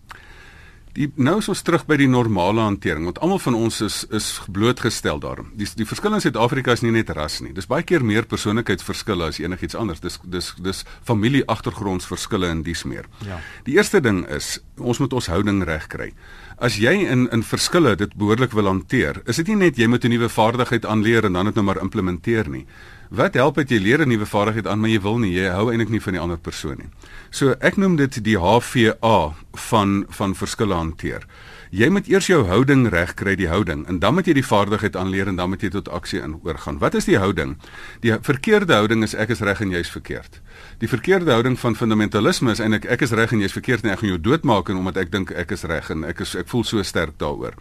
Die 0.97 1.11
nou 1.21 1.35
is 1.43 1.49
ons 1.53 1.61
terug 1.61 1.83
by 1.85 1.99
die 2.01 2.09
normale 2.09 2.63
hantering 2.65 3.05
want 3.05 3.19
almal 3.21 3.41
van 3.43 3.57
ons 3.59 3.83
is 3.85 3.99
is 4.17 4.29
blootgestel 4.53 5.21
daarin. 5.21 5.51
Die 5.59 5.69
die 5.77 5.87
verskil 5.89 6.17
in 6.17 6.23
Suid-Afrika 6.25 6.73
is 6.73 6.83
nie 6.85 6.95
net 6.95 7.13
ras 7.17 7.43
nie. 7.45 7.53
Dis 7.57 7.69
baie 7.69 7.85
keer 7.85 8.05
meer 8.05 8.25
persoonlikheidsverskille 8.31 9.29
as 9.29 9.41
enigiets 9.43 9.77
anders. 9.77 10.01
Dis 10.01 10.17
dis 10.25 10.55
dis 10.65 10.83
familie 11.05 11.45
agtergrondsverskille 11.53 12.49
en 12.49 12.65
dies 12.65 12.87
meer. 12.89 13.11
Ja. 13.29 13.43
Die 13.69 13.77
eerste 13.77 14.01
ding 14.01 14.25
is 14.33 14.57
ons 14.81 15.03
moet 15.03 15.13
ons 15.13 15.29
houding 15.33 15.61
reg 15.69 15.85
kry. 15.93 16.11
As 16.57 16.81
jy 16.81 16.95
in 17.05 17.29
in 17.33 17.45
verskille 17.45 17.93
dit 18.01 18.17
behoorlik 18.17 18.57
wil 18.57 18.73
hanteer, 18.73 19.21
is 19.29 19.37
dit 19.43 19.53
nie 19.53 19.67
net 19.67 19.77
jy 19.77 19.89
moet 19.93 20.05
'n 20.05 20.17
nuwe 20.17 20.29
vaardigheid 20.33 20.87
aanleer 20.87 21.27
en 21.27 21.33
dan 21.33 21.45
dit 21.45 21.55
nou 21.55 21.65
maar 21.65 21.83
implementeer 21.83 22.49
nie. 22.49 22.67
Wat 23.11 23.35
help 23.35 23.55
dit 23.55 23.71
jy 23.71 23.79
leer 23.79 24.01
'n 24.03 24.09
nuwe 24.09 24.27
vaardigheid 24.27 24.67
aan 24.67 24.81
maar 24.81 24.91
jy 24.91 25.01
wil 25.01 25.19
nie, 25.19 25.33
jy 25.33 25.51
hou 25.51 25.71
eintlik 25.71 25.89
nie 25.89 26.01
van 26.01 26.13
die 26.13 26.21
ander 26.21 26.39
persoon 26.39 26.77
nie. 26.79 26.89
So 27.31 27.55
ek 27.61 27.77
noem 27.77 27.97
dit 27.97 28.25
die 28.25 28.39
HVA 28.39 29.35
van 29.53 30.07
van 30.09 30.35
verskille 30.35 30.75
hanteer. 30.75 31.27
Jy 31.71 31.89
moet 31.91 32.09
eers 32.09 32.27
jou 32.27 32.45
houding 32.47 32.89
reg 32.89 33.15
kry, 33.15 33.35
die 33.37 33.49
houding, 33.49 33.87
en 33.89 33.99
dan 33.99 34.15
moet 34.15 34.27
jy 34.27 34.35
die 34.35 34.47
vaardigheid 34.47 34.97
aanleer 34.97 35.29
en 35.29 35.37
dan 35.37 35.51
moet 35.51 35.63
jy 35.63 35.69
tot 35.71 35.89
aksie 35.89 36.21
in 36.23 36.39
oorgaan. 36.43 36.79
Wat 36.79 36.95
is 36.95 37.05
die 37.05 37.19
houding? 37.19 37.57
Die 38.01 38.15
verkeerde 38.23 38.75
houding 38.75 39.03
is 39.03 39.15
ek 39.15 39.31
is 39.31 39.41
reg 39.41 39.61
en 39.61 39.71
jy's 39.71 39.91
verkeerd. 39.91 40.41
Die 40.79 40.89
verkeerde 40.89 41.33
houding 41.33 41.59
van 41.59 41.75
fundamentalisme 41.75 42.51
is 42.51 42.61
eintlik 42.61 42.85
ek 42.85 43.03
is 43.03 43.11
reg 43.11 43.33
en 43.33 43.41
jy's 43.41 43.53
verkeerd 43.53 43.85
en 43.85 43.91
ek 43.91 43.99
gaan 43.99 44.09
jou 44.09 44.21
doodmaak 44.21 44.69
en 44.69 44.77
omdat 44.77 44.97
ek 44.97 45.13
dink 45.13 45.31
ek 45.31 45.51
is 45.51 45.65
reg 45.65 45.91
en 45.91 46.05
ek 46.05 46.21
is 46.21 46.35
ek 46.35 46.49
voel 46.49 46.65
so 46.65 46.83
sterk 46.83 47.19
daaroor. 47.19 47.55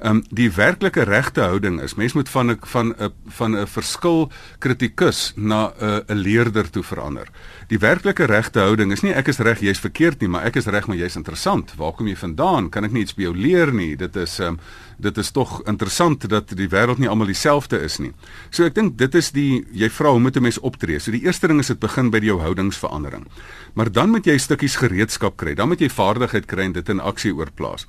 Ehm 0.00 0.16
um, 0.16 0.22
die 0.30 0.50
werklike 0.50 1.04
regte 1.06 1.40
houding 1.40 1.80
is 1.80 1.94
mens 1.94 2.12
moet 2.12 2.28
van 2.28 2.50
'n 2.50 2.58
van 2.62 2.94
'n 2.98 3.12
van 3.26 3.56
'n 3.56 3.66
verskil 3.66 4.30
kritikus 4.58 5.32
na 5.36 5.72
'n 5.80 6.02
'n 6.08 6.16
leerder 6.16 6.70
toe 6.70 6.82
verander. 6.82 7.28
Die 7.68 7.78
werklike 7.78 8.24
regte 8.24 8.60
houding 8.60 8.92
is 8.92 9.02
nie 9.02 9.12
ek 9.12 9.28
is 9.28 9.38
reg, 9.38 9.60
jy's 9.60 9.78
verkeerd 9.78 10.20
nie, 10.20 10.28
maar 10.28 10.44
ek 10.44 10.56
is 10.56 10.66
reg, 10.66 10.86
maar 10.86 10.96
jy's 10.96 11.16
interessant. 11.16 11.74
Waar 11.76 11.92
kom 11.92 12.06
jy 12.06 12.16
vandaan? 12.16 12.70
Kan 12.70 12.84
ek 12.84 12.92
nie 12.92 13.02
iets 13.02 13.14
by 13.14 13.22
jou 13.22 13.36
leer 13.36 13.72
nie? 13.72 13.96
Dit 13.96 14.16
is 14.16 14.38
ehm 14.38 14.48
um, 14.48 14.58
dit 14.98 15.18
is 15.18 15.30
tog 15.30 15.62
interessant 15.66 16.28
dat 16.28 16.48
die 16.56 16.68
wêreld 16.68 16.98
nie 16.98 17.08
almal 17.08 17.26
dieselfde 17.26 17.80
is 17.82 17.98
nie. 17.98 18.12
So 18.50 18.64
ek 18.64 18.74
dink 18.74 18.98
dit 18.98 19.14
is 19.14 19.30
die 19.30 19.64
jy 19.72 19.88
vra 19.90 20.10
hoe 20.10 20.20
moet 20.20 20.36
'n 20.36 20.42
mens 20.42 20.58
optree? 20.58 20.98
So 20.98 21.10
die 21.10 21.24
eerste 21.24 21.48
ding 21.48 21.60
is 21.60 21.66
dit 21.66 21.78
begin 21.78 22.10
by 22.10 22.18
jou 22.18 22.40
houdingsverandering. 22.40 23.26
Maar 23.74 23.92
dan 23.92 24.10
moet 24.10 24.26
jy 24.26 24.38
stukkies 24.38 24.76
gereedskap 24.76 25.36
kry. 25.36 25.54
Dan 25.54 25.68
moet 25.68 25.80
jy 25.80 25.88
vaardigheid 25.88 26.46
kry 26.46 26.62
en 26.64 26.72
dit 26.72 26.88
in 26.88 27.00
aksie 27.00 27.34
oorplaas. 27.34 27.86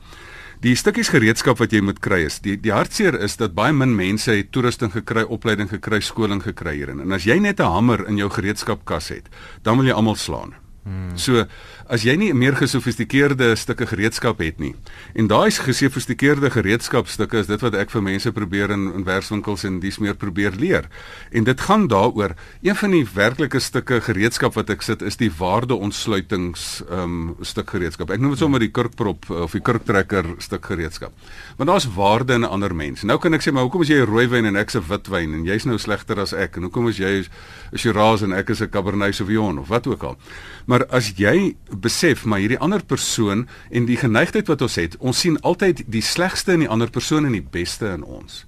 Die 0.63 0.75
stukkies 0.75 1.09
gereedskap 1.11 1.59
wat 1.59 1.73
jy 1.75 1.81
moet 1.83 1.99
kry 1.99 2.21
is 2.25 2.39
die 2.39 2.55
die 2.55 2.71
hartseer 2.71 3.17
is 3.19 3.35
dat 3.37 3.55
baie 3.57 3.73
min 3.75 3.95
mense 3.95 4.31
het 4.31 4.53
toerusting 4.55 4.93
gekry, 4.93 5.25
opleiding 5.27 5.69
gekry, 5.69 5.99
skoling 5.99 6.43
gekry 6.43 6.77
hierin. 6.77 7.01
En 7.03 7.11
as 7.11 7.25
jy 7.27 7.39
net 7.39 7.59
'n 7.59 7.71
hamer 7.75 8.07
in 8.07 8.17
jou 8.17 8.29
gereedskapkas 8.29 9.09
het, 9.09 9.29
dan 9.63 9.77
wil 9.77 9.85
jy 9.85 9.93
almal 9.93 10.15
slaan. 10.15 10.55
Hmm. 10.85 11.15
So 11.17 11.47
as 11.89 12.03
jy 12.05 12.13
nie 12.13 12.27
meer 12.37 12.53
gesofistikeerde 12.53 13.47
stukke 13.57 13.87
gereedskap 13.89 14.37
het 14.41 14.59
nie 14.61 14.75
en 15.17 15.25
daai 15.29 15.49
gesofistikeerde 15.49 16.51
gereedskapstukke 16.53 17.39
is 17.41 17.49
dit 17.49 17.63
wat 17.65 17.73
ek 17.77 17.89
vir 17.89 18.03
mense 18.05 18.29
probeer 18.35 18.69
in 18.75 18.83
in 18.91 19.05
werkswinkels 19.07 19.65
en 19.65 19.79
dis 19.81 19.97
meer 19.97 20.13
probeer 20.13 20.53
leer. 20.61 20.85
En 21.33 21.47
dit 21.47 21.63
gaan 21.67 21.87
daaroor 21.89 22.35
een 22.61 22.77
van 22.77 22.93
die 22.93 23.01
werklike 23.15 23.59
stukke 23.59 23.97
gereedskap 24.05 24.53
wat 24.59 24.69
ek 24.69 24.85
sit 24.85 25.01
is 25.01 25.17
die 25.17 25.31
waardeontsluitings 25.33 26.83
um 26.93 27.33
stuk 27.41 27.73
gereedskap. 27.73 28.13
Ek 28.13 28.21
noem 28.21 28.35
dit 28.35 28.43
sommer 28.43 28.61
die 28.61 28.69
kurkprop 28.69 29.25
of 29.33 29.57
die 29.57 29.63
kurktrekker 29.65 30.35
stuk 30.45 30.69
gereedskap. 30.69 31.17
Want 31.57 31.73
daar's 31.73 31.89
waarde 31.97 32.37
in 32.37 32.45
'n 32.45 32.53
ander 32.53 32.75
mens. 32.75 33.01
Nou 33.03 33.17
kan 33.17 33.33
ek 33.33 33.41
sê 33.41 33.51
maar 33.51 33.65
hoekom 33.65 33.81
is 33.81 33.89
jy 33.89 34.05
'n 34.05 34.11
rooiwyn 34.13 34.45
en 34.45 34.55
ek 34.55 34.69
se 34.69 34.81
witwyn 34.81 35.33
en 35.33 35.45
jy's 35.45 35.65
nou 35.65 35.77
slegter 35.77 36.19
as 36.19 36.33
ek 36.33 36.57
en 36.57 36.69
hoekom 36.69 36.89
is 36.89 36.97
jy 36.97 37.25
'n 37.25 37.77
Shiraz 37.77 38.21
en 38.21 38.33
ek 38.33 38.49
is 38.49 38.61
'n 38.61 38.69
Cabernet 38.69 39.15
Sauvignon 39.15 39.59
of 39.59 39.67
wat 39.67 39.87
ook 39.87 40.03
al. 40.03 40.17
Maar 40.65 40.74
as 40.89 41.13
jy 41.15 41.55
besef 41.69 42.25
maar 42.25 42.41
hierdie 42.43 42.59
ander 42.59 42.83
persoon 42.83 43.45
en 43.71 43.85
die 43.87 43.99
geneigtheid 44.01 44.49
wat 44.51 44.61
ons 44.65 44.75
het, 44.75 44.97
ons 44.99 45.19
sien 45.23 45.37
altyd 45.41 45.85
die 45.87 46.03
slegste 46.03 46.57
in 46.57 46.65
die 46.65 46.69
ander 46.71 46.91
persoon 46.91 47.25
en 47.25 47.37
die 47.37 47.47
beste 47.55 47.93
in 47.93 48.03
ons. 48.03 48.43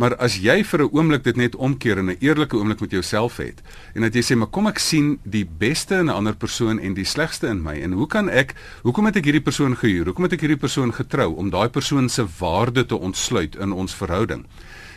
Maar 0.00 0.14
as 0.16 0.38
jy 0.40 0.62
vir 0.64 0.80
'n 0.80 0.90
oomblik 0.96 1.24
dit 1.24 1.36
net 1.36 1.56
omkeer 1.56 1.98
en 1.98 2.08
'n 2.10 2.16
eerlike 2.20 2.56
oomblik 2.56 2.80
met 2.80 2.90
jouself 2.90 3.36
het 3.36 3.60
en 3.94 4.02
dat 4.02 4.14
jy 4.14 4.22
sê 4.22 4.36
maar 4.36 4.48
kom 4.48 4.66
ek 4.66 4.78
sien 4.78 5.18
die 5.24 5.44
beste 5.44 5.94
in 5.94 6.06
'n 6.06 6.16
ander 6.16 6.34
persoon 6.34 6.80
en 6.80 6.94
die 6.94 7.04
slegste 7.04 7.46
in 7.46 7.62
my 7.62 7.74
en 7.82 7.92
hoe 7.92 8.06
kan 8.06 8.28
ek 8.28 8.54
hoekom 8.82 9.04
het 9.04 9.16
ek 9.16 9.24
hierdie 9.24 9.44
persoon 9.44 9.76
gehuur? 9.76 10.04
Hoekom 10.06 10.24
het 10.24 10.32
ek 10.32 10.40
hierdie 10.40 10.60
persoon 10.66 10.92
getrou 10.92 11.36
om 11.36 11.50
daai 11.50 11.68
persoon 11.68 12.08
se 12.08 12.26
waarde 12.38 12.86
te 12.86 12.96
ontsluit 12.96 13.56
in 13.56 13.72
ons 13.72 13.94
verhouding? 13.94 14.46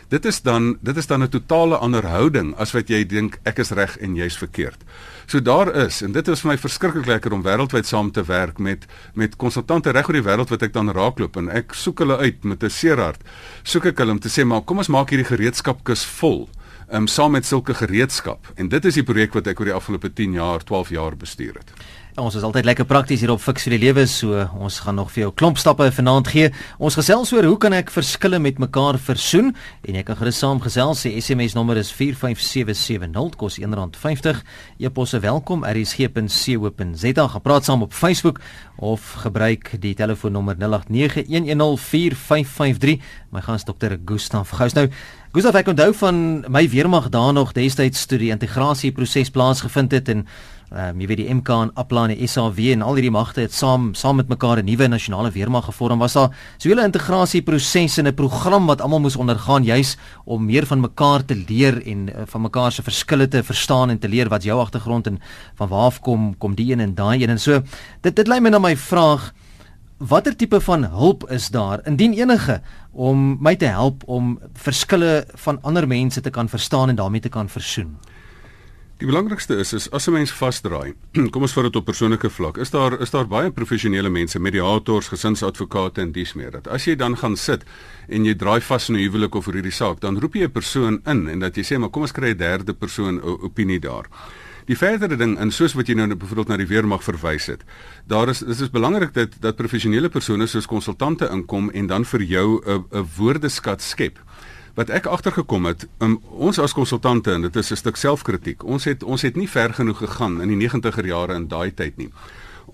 Dit 0.08 0.24
is 0.24 0.42
dan 0.42 0.76
dit 0.80 0.96
is 0.96 1.06
dan 1.06 1.22
'n 1.22 1.28
totale 1.28 1.76
ander 1.76 2.06
houding 2.06 2.54
as 2.56 2.72
wat 2.72 2.88
jy 2.88 3.04
dink 3.06 3.38
ek 3.42 3.58
is 3.58 3.70
reg 3.70 3.96
en 3.98 4.16
jy's 4.16 4.36
verkeerd. 4.36 4.84
So 5.26 5.40
daar 5.40 5.74
is 5.74 6.02
en 6.02 6.12
dit 6.12 6.28
is 6.28 6.40
vir 6.40 6.50
my 6.50 6.58
verskriklik 6.58 7.06
lekker 7.06 7.32
om 7.32 7.42
wêreldwyd 7.42 7.86
saam 7.86 8.10
te 8.10 8.24
werk 8.24 8.58
met 8.58 8.86
met 9.14 9.36
konsultante 9.36 9.90
reg 9.90 10.08
oor 10.08 10.20
die 10.20 10.28
wêreld 10.28 10.50
wat 10.50 10.62
ek 10.62 10.72
dan 10.72 10.90
raakloop 10.90 11.36
en 11.36 11.48
ek 11.48 11.72
soek 11.74 11.98
hulle 11.98 12.16
uit 12.16 12.44
met 12.44 12.62
'n 12.62 12.70
seerhart. 12.70 13.20
Soek 13.62 13.86
ek 13.86 13.98
hulle 13.98 14.12
om 14.12 14.20
te 14.20 14.28
sê 14.28 14.44
maar 14.44 14.62
kom 14.62 14.78
ons 14.78 14.88
maak 14.88 15.10
hierdie 15.10 15.36
gereedskapkis 15.36 16.04
vol. 16.04 16.48
Ehm 16.88 16.96
um, 16.96 17.06
saam 17.06 17.32
met 17.32 17.46
sulke 17.46 17.74
gereedskap 17.74 18.46
en 18.56 18.68
dit 18.68 18.84
is 18.84 18.94
die 18.94 19.02
projek 19.02 19.32
wat 19.34 19.46
ek 19.46 19.60
oor 19.60 19.66
die 19.66 19.74
afgelope 19.74 20.12
10 20.12 20.32
jaar, 20.32 20.64
12 20.64 20.90
jaar 20.90 21.16
bestuur 21.16 21.54
het. 21.54 21.72
Ons 22.14 22.36
is 22.38 22.44
altyd 22.46 22.62
lekker 22.68 22.86
prakties 22.86 23.24
hier 23.24 23.32
op 23.32 23.40
Fix 23.42 23.64
vir 23.66 23.72
die 23.74 23.88
Lewe, 23.88 24.04
so 24.06 24.38
ons 24.62 24.76
gaan 24.84 24.94
nog 25.00 25.08
vir 25.10 25.24
jou 25.24 25.32
klomp 25.34 25.58
stappe 25.58 25.88
vanaand 25.96 26.28
gee. 26.30 26.52
Ons 26.78 26.94
gesels 26.94 27.34
oor 27.34 27.42
hoe 27.42 27.58
kan 27.58 27.74
ek 27.74 27.90
verskille 27.90 28.38
met 28.38 28.62
mekaar 28.62 28.94
versoen 29.02 29.50
en 29.82 29.98
jy 29.98 30.04
kan 30.06 30.14
gerus 30.20 30.38
saam 30.38 30.62
gesels. 30.62 31.02
Die 31.02 31.18
SMS 31.18 31.58
nommer 31.58 31.74
is 31.80 31.90
45770 31.90 33.34
kos 33.40 33.58
R1.50. 33.58 34.46
E-posse 34.78 35.18
welkom 35.26 35.66
@rsg.co.za. 35.66 37.26
Gaan 37.34 37.42
praat 37.42 37.66
saam 37.66 37.82
op 37.82 37.90
Facebook 37.90 38.38
of 38.78 39.26
gebruik 39.26 39.74
die 39.82 39.98
telefoonnommer 39.98 40.54
0891104553. 40.54 43.02
My 43.34 43.42
gas 43.42 43.66
dokter 43.66 43.98
Gustaf 43.98 44.54
Gous 44.54 44.78
nou. 44.78 44.86
Gustaf 45.34 45.58
ek 45.58 45.74
onthou 45.74 45.90
van 45.98 46.46
my 46.46 46.62
weermag 46.70 47.10
daar 47.10 47.34
nog 47.34 47.50
destyds 47.52 48.06
toe 48.06 48.22
die 48.22 48.30
integrasieproses 48.30 49.34
plaasgevind 49.34 49.90
het 49.98 50.06
en 50.08 50.22
ehm 50.74 50.96
um, 50.96 51.00
jy 51.00 51.06
weet 51.06 51.20
die 51.20 51.34
MK 51.34 51.56
en 51.62 51.70
APLA 51.78 52.02
en 52.08 52.12
die 52.16 52.26
SAW 52.26 52.72
en 52.72 52.80
al 52.82 52.96
hierdie 52.98 53.12
magte 53.14 53.44
het 53.44 53.52
saam 53.54 53.92
saam 53.94 54.16
met 54.18 54.28
mekaar 54.28 54.58
'n 54.58 54.66
nuwe 54.66 54.88
nasionale 54.88 55.30
weermag 55.30 55.64
gevorm. 55.64 55.98
Was 55.98 56.14
daar 56.14 56.30
so 56.58 56.68
'n 56.68 56.72
hele 56.72 56.84
integrasieproses 56.84 57.98
en 57.98 58.08
'n 58.08 58.14
program 58.14 58.66
wat 58.66 58.80
almal 58.80 59.00
moes 59.00 59.16
ondergaan 59.16 59.62
juis 59.64 59.96
om 60.24 60.44
meer 60.44 60.66
van 60.66 60.80
mekaar 60.80 61.24
te 61.24 61.34
leer 61.48 61.86
en 61.86 62.08
uh, 62.08 62.22
van 62.26 62.40
mekaar 62.40 62.72
se 62.72 62.82
verskille 62.82 63.28
te 63.28 63.42
verstaan 63.42 63.90
en 63.90 63.98
te 63.98 64.08
leer 64.08 64.28
wat 64.28 64.42
jou 64.42 64.60
agtergrond 64.60 65.06
en 65.06 65.20
van 65.54 65.68
waar 65.68 65.86
af 65.86 66.00
kom 66.00 66.36
kom 66.38 66.54
die 66.54 66.72
een 66.72 66.80
en 66.80 66.94
daai 66.94 67.22
een 67.22 67.30
en 67.30 67.38
so. 67.38 67.62
Dit 68.00 68.16
dit 68.16 68.26
lei 68.26 68.40
my 68.40 68.50
na 68.50 68.58
my 68.58 68.76
vraag 68.76 69.32
Watter 69.98 70.36
tipe 70.36 70.60
van 70.60 70.84
hulp 70.84 71.30
is 71.30 71.48
daar 71.48 71.80
indien 71.86 72.12
enige 72.12 72.60
om 72.92 73.38
my 73.40 73.56
te 73.56 73.66
help 73.66 74.02
om 74.06 74.40
verskille 74.52 75.24
van 75.34 75.58
ander 75.62 75.86
mense 75.86 76.20
te 76.20 76.30
kan 76.30 76.48
verstaan 76.48 76.88
en 76.88 76.96
daarmee 76.96 77.20
te 77.20 77.28
kan 77.28 77.48
versoen? 77.48 77.96
Die 78.94 79.08
belangrikste 79.10 79.56
is 79.58 79.72
is 79.72 79.88
as 79.90 80.06
'n 80.06 80.12
mens 80.12 80.30
vasdraai. 80.30 80.94
Kom 81.32 81.42
ons 81.42 81.52
vat 81.52 81.64
dit 81.64 81.76
op 81.76 81.84
persoonlike 81.84 82.30
vlak. 82.30 82.58
Is 82.62 82.70
daar 82.70 83.00
is 83.00 83.10
daar 83.10 83.26
baie 83.26 83.50
professionele 83.50 84.08
mense, 84.08 84.38
mediators, 84.38 85.08
gesinsadvokate 85.08 86.00
en 86.00 86.12
dies 86.12 86.34
meer. 86.34 86.50
Dat 86.50 86.68
as 86.68 86.84
jy 86.84 86.94
dan 86.94 87.16
gaan 87.16 87.36
sit 87.36 87.64
en 88.08 88.24
jy 88.24 88.34
draai 88.34 88.60
vas 88.60 88.88
in 88.88 88.94
'n 88.94 89.02
huwelik 89.02 89.34
of 89.34 89.46
oor 89.46 89.54
hierdie 89.54 89.74
saak, 89.74 90.00
dan 90.00 90.20
roep 90.20 90.34
jy 90.34 90.44
'n 90.44 90.52
persoon 90.52 91.00
in 91.06 91.28
en 91.28 91.38
dat 91.40 91.56
jy 91.56 91.62
sê 91.62 91.78
maar 91.78 91.90
kom 91.90 92.02
ons 92.02 92.12
kry 92.12 92.30
'n 92.30 92.38
derde 92.38 92.72
persoon 92.72 93.20
opinie 93.22 93.80
daar. 93.80 94.06
Die 94.66 94.76
verdere 94.76 95.16
ding 95.16 95.38
en 95.38 95.50
soos 95.50 95.74
wat 95.74 95.88
jy 95.88 95.94
nou 95.94 96.14
byvoorbeeld 96.14 96.48
na 96.48 96.56
die 96.56 96.66
weermag 96.66 97.02
verwys 97.02 97.46
het. 97.46 97.64
Daar 98.06 98.28
is 98.28 98.38
dit 98.38 98.60
is 98.60 98.70
belangrik 98.70 99.12
dat 99.12 99.28
dat 99.40 99.56
professionele 99.56 100.08
persone 100.08 100.46
soos 100.46 100.66
konsultante 100.66 101.28
inkom 101.28 101.70
en 101.70 101.86
dan 101.86 102.04
vir 102.04 102.22
jou 102.22 102.62
'n 102.64 102.84
'n 102.92 103.08
woordeskat 103.16 103.82
skep. 103.82 104.18
Wat 104.74 104.90
ek 104.90 105.06
agtergekom 105.06 105.66
het, 105.66 105.86
um, 105.98 106.20
ons 106.30 106.58
as 106.58 106.72
konsultante 106.72 107.32
en 107.32 107.42
dit 107.42 107.56
is 107.56 107.70
'n 107.70 107.76
stuk 107.76 107.96
selfkritiek. 107.96 108.64
Ons 108.64 108.84
het 108.84 109.02
ons 109.02 109.22
het 109.22 109.36
nie 109.36 109.48
ver 109.48 109.74
genoeg 109.74 109.98
gegaan 109.98 110.40
in 110.42 110.48
die 110.48 110.68
90er 110.68 111.06
jare 111.06 111.34
in 111.34 111.48
daai 111.48 111.74
tyd 111.74 111.96
nie 111.96 112.10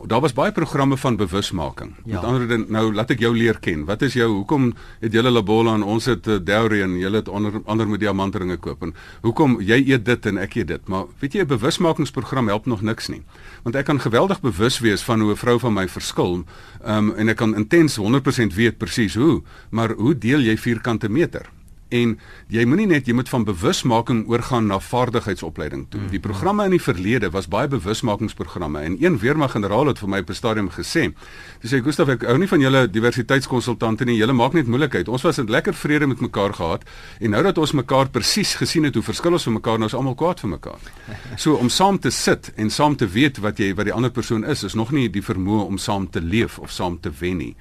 daar 0.06 0.20
was 0.20 0.32
baie 0.32 0.52
programme 0.52 0.96
van 0.96 1.16
bewusmaking. 1.16 1.94
Ja. 2.04 2.14
Met 2.14 2.24
ander 2.24 2.46
woorde 2.46 2.64
nou 2.72 2.94
laat 2.94 3.10
ek 3.10 3.20
jou 3.20 3.32
leer 3.36 3.58
ken. 3.60 3.84
Wat 3.84 4.02
is 4.02 4.14
jou 4.16 4.28
hoekom 4.30 4.70
het 5.00 5.12
julle 5.12 5.30
Labola 5.30 5.74
en 5.74 5.82
ons 5.82 6.04
het 6.08 6.26
uh, 6.26 6.38
Dowry 6.44 6.80
en 6.82 6.96
julle 6.98 7.20
het 7.20 7.28
ander 7.28 7.60
ander 7.64 7.88
met 7.88 8.00
diamantringe 8.00 8.56
koop 8.56 8.82
en 8.86 8.94
hoekom 9.22 9.58
jy 9.60 9.80
eet 9.92 10.04
dit 10.04 10.26
en 10.26 10.40
ek 10.40 10.56
eet 10.62 10.70
dit. 10.72 10.88
Maar 10.88 11.04
weet 11.20 11.34
jy 11.34 11.44
'n 11.44 11.52
bewusmakingsprogram 11.52 12.48
help 12.48 12.66
nog 12.66 12.82
niks 12.82 13.08
nie. 13.08 13.22
Want 13.62 13.76
ek 13.76 13.84
kan 13.84 14.00
geweldig 14.00 14.40
bewus 14.40 14.78
wees 14.80 15.02
van 15.02 15.20
hoe 15.20 15.32
'n 15.32 15.36
vrou 15.36 15.58
van 15.58 15.72
my 15.72 15.88
verskil 15.88 16.44
um, 16.86 17.12
en 17.16 17.28
ek 17.28 17.36
kan 17.36 17.54
intens 17.54 17.98
100% 17.98 18.54
weet 18.54 18.78
presies 18.78 19.14
hoe, 19.14 19.42
maar 19.70 19.92
hoe 19.92 20.18
deel 20.18 20.40
jy 20.40 20.56
vierkante 20.56 21.08
meter? 21.08 21.59
En 21.90 22.16
jy 22.48 22.64
moenie 22.64 22.86
net 22.86 23.06
jy 23.06 23.14
moet 23.14 23.28
van 23.28 23.44
bewusmaking 23.44 24.24
oorgaan 24.30 24.66
na 24.70 24.78
vaardigheidsopleiding 24.80 25.86
toe. 25.90 26.00
Die 26.10 26.20
programme 26.22 26.64
in 26.64 26.70
die 26.70 26.82
verlede 26.82 27.30
was 27.34 27.48
baie 27.50 27.68
bewusmakingsprogramme 27.68 28.80
en 28.80 28.96
een 29.00 29.18
weermag-generaal 29.18 29.92
het 29.92 29.98
vir 29.98 30.08
my 30.08 30.20
op 30.24 30.30
'n 30.30 30.34
stadium 30.34 30.70
gesê. 30.70 31.12
Hy 31.60 31.68
sê 31.68 31.82
Gustaf 31.82 32.08
ek 32.08 32.22
hou 32.22 32.38
nie 32.38 32.48
van 32.48 32.60
julle 32.60 32.90
diversiteitskonsultante 32.90 34.04
nie. 34.04 34.16
Julle 34.16 34.32
maak 34.32 34.52
net 34.52 34.66
moeilikheid. 34.66 35.08
Ons 35.08 35.22
was 35.22 35.38
'n 35.38 35.50
lekker 35.50 35.74
vrede 35.74 36.06
met 36.06 36.20
mekaar 36.20 36.54
gehad 36.54 36.82
en 37.20 37.30
nou 37.30 37.42
dat 37.42 37.58
ons 37.58 37.72
mekaar 37.72 38.08
presies 38.08 38.54
gesien 38.54 38.84
het 38.84 38.94
hoe 38.94 39.02
verskil 39.02 39.32
ons 39.32 39.42
van 39.42 39.52
mekaar 39.52 39.78
nou 39.78 39.86
is 39.86 39.94
almal 39.94 40.14
kwaad 40.14 40.40
vir 40.40 40.48
mekaar. 40.48 40.80
So 41.36 41.54
om 41.54 41.68
saam 41.68 41.98
te 41.98 42.10
sit 42.10 42.52
en 42.56 42.70
saam 42.70 42.96
te 42.96 43.08
weet 43.08 43.38
wat 43.38 43.58
jy 43.58 43.74
wat 43.74 43.84
die 43.84 43.92
ander 43.92 44.10
persoon 44.10 44.44
is 44.44 44.62
is 44.62 44.74
nog 44.74 44.90
nie 44.90 45.08
die 45.10 45.22
vermoë 45.22 45.66
om 45.66 45.78
saam 45.78 46.10
te 46.10 46.20
leef 46.20 46.58
of 46.58 46.70
saam 46.70 47.00
te 47.00 47.10
wen 47.18 47.36
nie. 47.36 47.56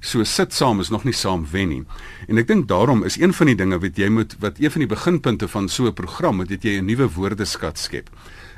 So 0.00 0.24
sit 0.24 0.52
saam 0.52 0.80
is 0.80 0.90
nog 0.90 1.04
nie 1.04 1.12
saam 1.12 1.46
wen 1.50 1.68
nie. 1.68 1.84
En 2.28 2.38
ek 2.38 2.46
dink 2.46 2.68
daarom 2.68 3.04
is 3.04 3.18
een 3.20 3.32
van 3.32 3.46
die 3.46 3.56
dinge 3.56 3.71
dinge 3.72 3.80
wat 3.80 3.98
jy 3.98 4.08
moet 4.10 4.36
wat 4.40 4.60
een 4.60 4.70
van 4.70 4.80
die 4.84 4.90
beginpunte 4.90 5.48
van 5.48 5.68
so 5.68 5.86
'n 5.86 5.92
program 5.94 6.36
moet 6.36 6.48
dat 6.48 6.62
jy 6.62 6.80
'n 6.80 6.84
nuwe 6.84 7.08
woordeskat 7.08 7.78
skep. 7.78 8.10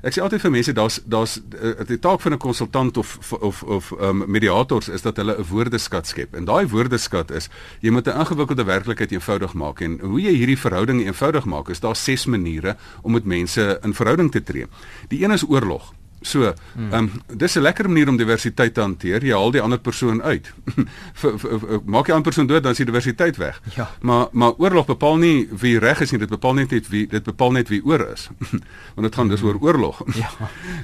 Ek 0.03 0.13
sê 0.13 0.21
altyd 0.21 0.41
vir 0.41 0.51
mense 0.51 0.73
daar's 0.73 1.01
daar's 1.07 1.41
uh, 1.63 1.87
die 1.87 1.99
taak 1.99 2.21
van 2.21 2.33
'n 2.33 2.39
konsultant 2.39 2.97
of 2.97 3.33
of 3.33 3.63
of 3.63 3.93
um, 4.01 4.25
mediators 4.27 4.89
is 4.89 5.03
dat 5.03 5.17
hulle 5.17 5.37
'n 5.39 5.45
woordeskat 5.49 6.07
skep. 6.07 6.35
En 6.35 6.45
daai 6.45 6.67
woordeskat 6.67 7.31
is 7.31 7.49
jy 7.81 7.91
moet 7.91 8.07
'n 8.07 8.19
ingewikkelde 8.19 8.65
werklikheid 8.65 9.13
eenvoudig 9.13 9.55
maak 9.55 9.81
en 9.81 9.99
hoe 10.01 10.21
jy 10.21 10.35
hierdie 10.35 10.59
verhouding 10.59 11.07
eenvoudig 11.07 11.45
maak 11.45 11.69
is 11.69 11.81
daar 11.81 11.97
ses 11.97 12.27
maniere 12.27 12.77
om 13.03 13.13
met 13.13 13.25
mense 13.25 13.79
in 13.83 13.95
verhouding 13.95 14.31
te 14.31 14.43
tree. 14.43 14.67
Die 15.09 15.25
een 15.25 15.33
is 15.33 15.49
oorlog. 15.49 15.95
So, 16.25 16.55
ehm 16.77 16.93
um, 16.93 17.11
dis 17.37 17.55
'n 17.57 17.61
lekker 17.61 17.89
manier 17.89 18.09
om 18.09 18.17
diversiteit 18.17 18.75
te 18.75 18.81
hanteer. 18.81 19.25
Jy 19.25 19.33
haal 19.33 19.51
die 19.51 19.61
ander 19.61 19.79
persoon 19.79 20.23
uit. 20.23 20.53
Maak 21.85 22.09
jy 22.09 22.15
'n 22.17 22.23
persoon 22.23 22.47
dood, 22.47 22.63
dan 22.63 22.73
is 22.73 22.81
die 22.81 22.87
diversiteit 22.87 23.37
weg. 23.37 23.61
Ja. 23.77 23.91
Maar 24.01 24.27
maar 24.33 24.53
oorlog 24.57 24.87
bepaal 24.87 25.17
nie 25.17 25.49
wie 25.61 25.79
reg 25.79 26.01
is 26.01 26.11
nie, 26.11 26.19
dit 26.19 26.29
bepaal 26.29 26.55
net 26.55 26.89
wie 26.89 27.07
dit 27.07 27.23
bepaal 27.23 27.53
net 27.53 27.69
wie 27.69 27.85
oor 27.85 28.09
is. 28.13 28.29
Want 28.95 29.07
dit 29.07 29.15
gaan 29.15 29.29
dus 29.29 29.43
oor 29.43 29.61
oorlog. 29.61 30.03
Ja. 30.15 30.31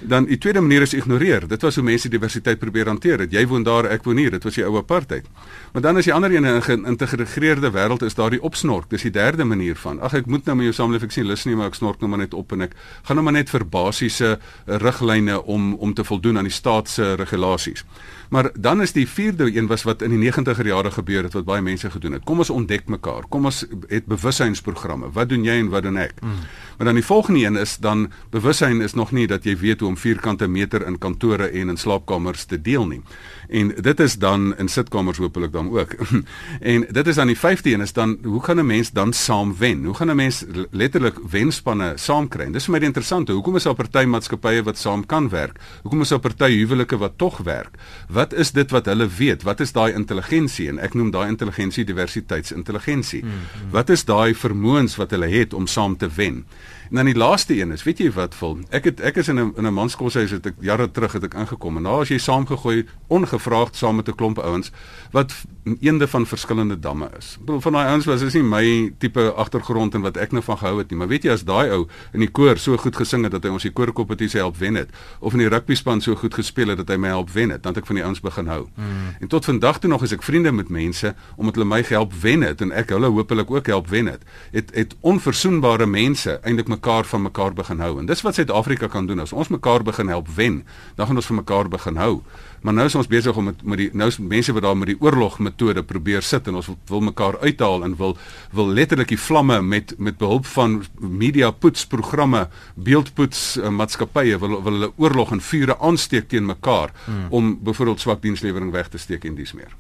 Dan 0.03 0.25
die 0.25 0.39
tweede 0.39 0.61
manier 0.61 0.83
is 0.83 0.95
ignoreer. 0.95 1.49
Dit 1.49 1.63
was 1.63 1.75
hoe 1.75 1.85
mense 1.85 2.09
diversiteit 2.09 2.59
probeer 2.59 2.87
hanteer 2.87 3.19
het. 3.19 3.33
Jy 3.33 3.47
woon 3.47 3.63
daar, 3.63 3.85
ek 3.85 4.05
woon 4.05 4.17
hier. 4.17 4.31
Dit 4.31 4.45
was 4.45 4.55
die 4.55 4.65
ou 4.65 4.77
apartheid. 4.77 5.27
Maar 5.73 5.83
dan 5.83 5.97
as 5.97 6.05
die 6.05 6.15
ander 6.15 6.35
een 6.35 6.45
in 6.45 6.57
'n 6.57 6.63
geïntegreerde 6.63 7.71
wêreld 7.71 8.03
is 8.03 8.15
daar 8.15 8.31
die 8.31 8.43
opsnork. 8.43 8.91
Dis 8.91 9.03
die 9.03 9.11
derde 9.11 9.45
manier 9.45 9.77
van. 9.77 10.01
Ag 10.01 10.15
ek 10.15 10.27
moet 10.27 10.45
nou 10.45 10.57
met 10.57 10.65
jou 10.65 10.75
samelewing 10.75 11.13
sien, 11.13 11.27
lus 11.27 11.45
nie, 11.45 11.57
maar 11.57 11.67
ek 11.67 11.75
snork 11.75 12.01
nou 12.01 12.11
maar 12.11 12.19
net 12.19 12.35
op 12.35 12.53
en 12.53 12.61
ek 12.61 12.73
gaan 13.03 13.17
nou 13.17 13.25
maar 13.25 13.33
net 13.33 13.51
vir 13.51 13.65
basiese 13.65 14.39
riglyne 14.67 15.30
riglyne 15.31 15.43
om 15.45 15.75
om 15.75 15.95
te 15.95 16.05
voldoen 16.05 16.37
aan 16.37 16.45
die 16.45 16.53
staat 16.53 16.89
se 16.89 17.15
regulasies. 17.15 17.85
Maar 18.31 18.51
dan 18.55 18.83
is 18.83 18.93
die 18.93 19.09
vierde 19.09 19.57
een 19.57 19.67
was 19.67 19.83
wat 19.83 20.03
in 20.03 20.13
die 20.15 20.33
90er 20.33 20.67
jare 20.67 20.91
gebeur 20.91 21.27
het 21.27 21.33
wat 21.33 21.45
baie 21.45 21.63
mense 21.63 21.91
gedoen 21.91 22.13
het. 22.13 22.25
Kom 22.25 22.39
ons 22.39 22.51
ontdek 22.51 22.87
mekaar. 22.87 23.27
Kom 23.29 23.45
ons 23.51 23.65
het 23.89 24.07
bewussynsprogramme. 24.07 25.11
Wat 25.13 25.29
doen 25.29 25.45
jy 25.45 25.57
en 25.59 25.71
wat 25.73 25.83
doen 25.83 25.99
ek? 25.99 26.21
Mm. 26.23 26.37
Maar 26.77 26.87
dan 26.87 27.01
die 27.01 27.05
volgende 27.05 27.43
een 27.45 27.57
is 27.57 27.77
dan 27.77 28.07
bewussyn 28.31 28.81
is 28.81 28.95
nog 28.95 29.11
nie 29.13 29.27
dat 29.27 29.45
jy 29.45 29.57
weet 29.59 29.81
hoe 29.81 29.89
om 29.89 29.97
vierkante 29.99 30.47
meter 30.49 30.87
in 30.87 30.99
kantore 30.99 31.51
en 31.51 31.69
in 31.69 31.77
slaapkamers 31.77 32.45
te 32.45 32.61
deel 32.61 32.87
nie. 32.87 33.03
En 33.49 33.73
dit 33.75 34.01
is 34.01 34.15
dan 34.19 34.57
in 34.57 34.69
sitkamers 34.69 35.19
hopelik 35.19 35.53
dan 35.53 35.71
ook. 35.71 35.95
en 36.73 36.87
dit 36.91 37.07
is 37.07 37.19
dan 37.19 37.27
die 37.27 37.39
vyfde 37.39 37.73
een 37.73 37.81
is 37.81 37.93
dan 37.93 38.19
hoe 38.23 38.43
gaan 38.45 38.61
'n 38.61 38.67
mens 38.67 38.91
dan 38.91 39.13
saam 39.13 39.57
wen? 39.59 39.85
Hoe 39.85 39.95
gaan 39.95 40.11
'n 40.11 40.17
mens 40.17 40.45
letterlik 40.71 41.19
wenspanne 41.31 41.93
saam 41.97 42.29
kry? 42.29 42.51
Dis 42.53 42.65
vir 42.65 42.79
my 42.79 42.87
interessant. 42.87 43.29
Hoekom 43.29 43.57
is 43.57 43.63
daar 43.63 43.75
party 43.75 44.05
maatskappye 44.05 44.63
wat 44.63 44.79
saam 44.79 45.07
kan 45.07 45.29
werk? 45.29 45.59
Hoekom 45.83 46.01
is 46.01 46.09
daar 46.09 46.19
party 46.19 46.57
huwelike 46.59 46.97
wat 46.97 47.19
tog 47.19 47.39
werk? 47.39 47.77
Wat 48.09 48.20
is 48.33 48.53
dit 48.53 48.71
wat 48.71 48.87
hulle 48.91 49.07
weet? 49.09 49.43
Wat 49.43 49.61
is 49.61 49.73
daai 49.73 49.93
intelligensie 49.97 50.69
en 50.69 50.79
ek 50.79 50.95
noem 50.99 51.11
daai 51.15 51.29
intelligensie 51.29 51.85
diversiteitsintelligensie. 51.89 53.23
Mm 53.25 53.31
-hmm. 53.31 53.71
Wat 53.71 53.89
is 53.91 54.05
daai 54.05 54.35
vermoëns 54.35 54.97
wat 54.97 55.11
hulle 55.11 55.29
het 55.29 55.55
om 55.55 55.67
saam 55.67 55.97
te 55.97 56.09
wen? 56.15 56.45
En 56.91 56.97
dan 56.97 57.05
die 57.05 57.15
laaste 57.15 57.55
een 57.55 57.71
is, 57.71 57.83
weet 57.87 57.99
jy 58.03 58.09
wat 58.11 58.35
vol? 58.35 58.57
Ek 58.75 58.89
het 58.89 59.01
ek 59.01 59.21
is 59.23 59.29
in 59.31 59.39
'n 59.39 59.53
in 59.57 59.67
'n 59.67 59.75
manskoshuis 59.75 60.31
het 60.31 60.47
ek 60.47 60.55
jare 60.61 60.91
terug 60.91 61.13
het 61.13 61.25
ek 61.25 61.35
ingekom 61.35 61.77
en 61.77 61.83
daar 61.83 62.01
as 62.01 62.09
jy 62.09 62.19
saamgegooi 62.19 62.87
ongevraagd 63.07 63.77
saam 63.77 63.97
met 63.97 64.09
'n 64.09 64.15
klomp 64.15 64.39
ouens 64.39 64.73
wat 65.13 65.33
eende 65.81 66.09
van 66.09 66.27
verskillende 66.27 66.79
damme 66.79 67.11
is. 67.19 67.35
Ek 67.35 67.45
bedoel 67.45 67.61
van 67.61 67.73
daai 67.73 67.89
ouens 67.89 68.05
was 68.05 68.23
is 68.23 68.35
nie 68.35 68.43
my 68.43 68.93
tipe 68.99 69.33
agtergrond 69.33 69.95
en 69.95 70.01
wat 70.01 70.17
ek 70.17 70.33
nou 70.33 70.43
van 70.43 70.59
gehou 70.59 70.79
het 70.79 70.91
nie, 70.91 70.99
maar 70.99 71.09
weet 71.09 71.23
jy 71.23 71.31
as 71.31 71.45
daai 71.45 71.71
ou 71.71 71.87
in 72.13 72.21
die 72.21 72.31
koor 72.31 72.59
so 72.59 72.77
goed 72.77 72.97
gesing 72.97 73.23
het 73.23 73.33
dat 73.33 73.45
hy 73.45 73.51
ons 73.51 73.63
die 73.63 73.73
koorkompetisie 73.73 74.41
help 74.41 74.57
wen 74.57 74.75
het 74.75 74.91
of 75.21 75.33
in 75.33 75.39
die 75.39 75.49
rugby 75.49 75.75
span 75.75 76.01
so 76.01 76.15
goed 76.15 76.35
gespeel 76.35 76.69
het 76.69 76.77
dat 76.77 76.89
hy 76.89 76.97
my 76.97 77.09
help 77.09 77.31
wen 77.31 77.51
het, 77.51 77.63
dan 77.63 77.75
het 77.75 77.83
ek 77.83 77.87
van 77.87 77.97
die 77.97 78.05
ouens 78.05 78.21
begin 78.21 78.47
hou. 78.47 78.69
Mm. 78.75 79.15
En 79.21 79.29
tot 79.29 79.45
vandag 79.45 79.79
toe 79.79 79.91
nog 79.91 80.03
is 80.03 80.13
ek 80.13 80.23
vriende 80.23 80.53
met 80.53 80.69
mense 80.69 81.15
omdat 81.37 81.55
hulle 81.55 81.69
my 81.69 81.83
gehelp 81.83 82.13
wen 82.21 82.43
het 82.43 82.61
en 82.61 82.73
ek 82.73 82.89
hulle 82.89 83.07
hopelik 83.07 83.51
ook 83.51 83.67
help 83.67 83.89
wen 83.89 84.07
het. 84.07 84.25
Het 84.51 84.75
het 84.75 84.97
onverzoenbare 85.01 85.87
mense 85.87 86.41
eintlik 86.43 86.69
mekaar 86.81 87.05
van 87.05 87.23
mekaar 87.23 87.53
begin 87.53 87.81
hou. 87.81 87.99
En 88.01 88.07
dis 88.09 88.23
wat 88.25 88.35
Suid-Afrika 88.35 88.89
kan 88.89 89.07
doen 89.07 89.21
as 89.21 89.33
ons 89.37 89.49
mekaar 89.53 89.83
begin 89.85 90.09
help 90.09 90.29
wen, 90.37 90.63
dan 90.97 91.07
gaan 91.07 91.17
ons 91.21 91.27
van 91.29 91.37
mekaar 91.37 91.69
begin 91.69 91.97
hou. 92.01 92.23
Maar 92.65 92.75
nou 92.77 92.87
is 92.89 92.95
ons 92.97 93.09
besig 93.09 93.37
om 93.37 93.45
met, 93.51 93.63
met 93.65 93.81
die 93.81 93.89
nou 93.93 94.09
is 94.09 94.19
mense 94.19 94.53
wat 94.53 94.65
daar 94.65 94.77
met 94.77 94.89
die 94.89 94.97
oorlog 95.01 95.39
metode 95.39 95.83
probeer 95.85 96.25
sit 96.25 96.49
en 96.49 96.57
ons 96.61 96.71
wil, 96.71 96.79
wil 96.89 97.05
mekaar 97.11 97.39
uithaal 97.41 97.85
en 97.85 97.97
wil 97.97 98.17
wil 98.57 98.69
letterlik 98.69 99.13
die 99.13 99.21
vlamme 99.21 99.61
met 99.63 99.95
met 99.99 100.19
behulp 100.21 100.47
van 100.55 100.81
media 100.99 101.51
poets 101.51 101.87
programme, 101.87 102.47
beeldpoets 102.75 103.57
uh, 103.57 103.69
maatskappye 103.69 104.39
wil 104.41 104.61
wil 104.63 104.73
hulle 104.73 104.93
oorlog 104.97 105.33
en 105.37 105.41
vure 105.41 105.77
aansteek 105.79 106.29
teen 106.29 106.49
mekaar 106.49 106.93
hmm. 107.05 107.27
om 107.31 107.57
byvoorbeeld 107.65 108.01
swak 108.01 108.23
dienslewering 108.23 108.73
weg 108.73 108.89
te 108.89 108.99
steek 108.99 109.25
en 109.25 109.37
dis 109.37 109.53
meer. 109.53 109.73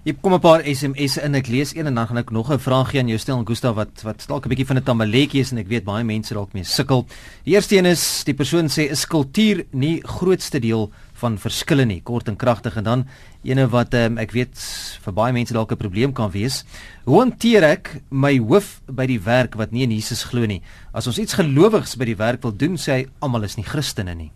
Ek 0.00 0.16
kom 0.24 0.32
'n 0.32 0.40
paar 0.40 0.62
SMS'e 0.64 1.20
in 1.26 1.34
ek 1.34 1.48
lees 1.52 1.74
een 1.76 1.86
en 1.86 1.94
dan 1.94 2.06
gaan 2.08 2.16
ek 2.16 2.30
nog 2.30 2.48
'n 2.50 2.58
vraagie 2.58 3.00
aan 3.00 3.08
jou 3.08 3.18
stel 3.18 3.44
Gustav 3.44 3.74
wat 3.76 4.02
wat 4.02 4.26
dalk 4.26 4.46
'n 4.46 4.48
bietjie 4.48 4.66
van 4.66 4.78
'n 4.78 4.82
tamaletjie 4.82 5.40
is 5.40 5.52
en 5.52 5.58
ek 5.58 5.68
weet 5.68 5.84
baie 5.84 6.02
mense 6.02 6.32
dalk 6.32 6.54
mee 6.54 6.64
sukkel. 6.64 7.06
Die 7.44 7.52
eerste 7.52 7.76
een 7.76 7.84
is 7.84 8.24
die 8.24 8.32
persoon 8.32 8.68
sê 8.68 8.88
is 8.90 9.04
kultuur 9.04 9.66
nie 9.72 10.00
grootste 10.00 10.58
deel 10.58 10.90
van 11.12 11.36
verskille 11.36 11.84
nie, 11.84 12.00
kort 12.00 12.28
en 12.28 12.36
kragtig 12.36 12.76
en 12.76 12.84
dan 12.84 13.06
ene 13.44 13.68
wat 13.68 13.92
um, 13.92 14.16
ek 14.16 14.32
weet 14.32 14.56
vir 15.04 15.12
baie 15.12 15.32
mense 15.32 15.52
dalk 15.52 15.70
'n 15.70 15.76
probleem 15.76 16.12
kan 16.14 16.30
wees. 16.30 16.64
Hoe 17.04 17.18
hanteer 17.18 17.62
ek 17.62 18.00
my 18.10 18.38
hoof 18.38 18.80
by 18.88 19.06
die 19.06 19.20
werk 19.20 19.54
wat 19.54 19.70
nie 19.70 19.82
in 19.82 19.90
Jesus 19.90 20.24
glo 20.24 20.46
nie? 20.46 20.62
As 20.94 21.06
ons 21.06 21.18
iets 21.18 21.34
gelowigs 21.34 21.96
by 21.96 22.06
die 22.06 22.16
werk 22.16 22.42
wil 22.42 22.56
doen, 22.56 22.76
sê 22.76 22.92
hy 22.92 23.06
almal 23.20 23.44
is 23.44 23.56
nie 23.56 23.64
Christene 23.64 24.14
nie. 24.14 24.32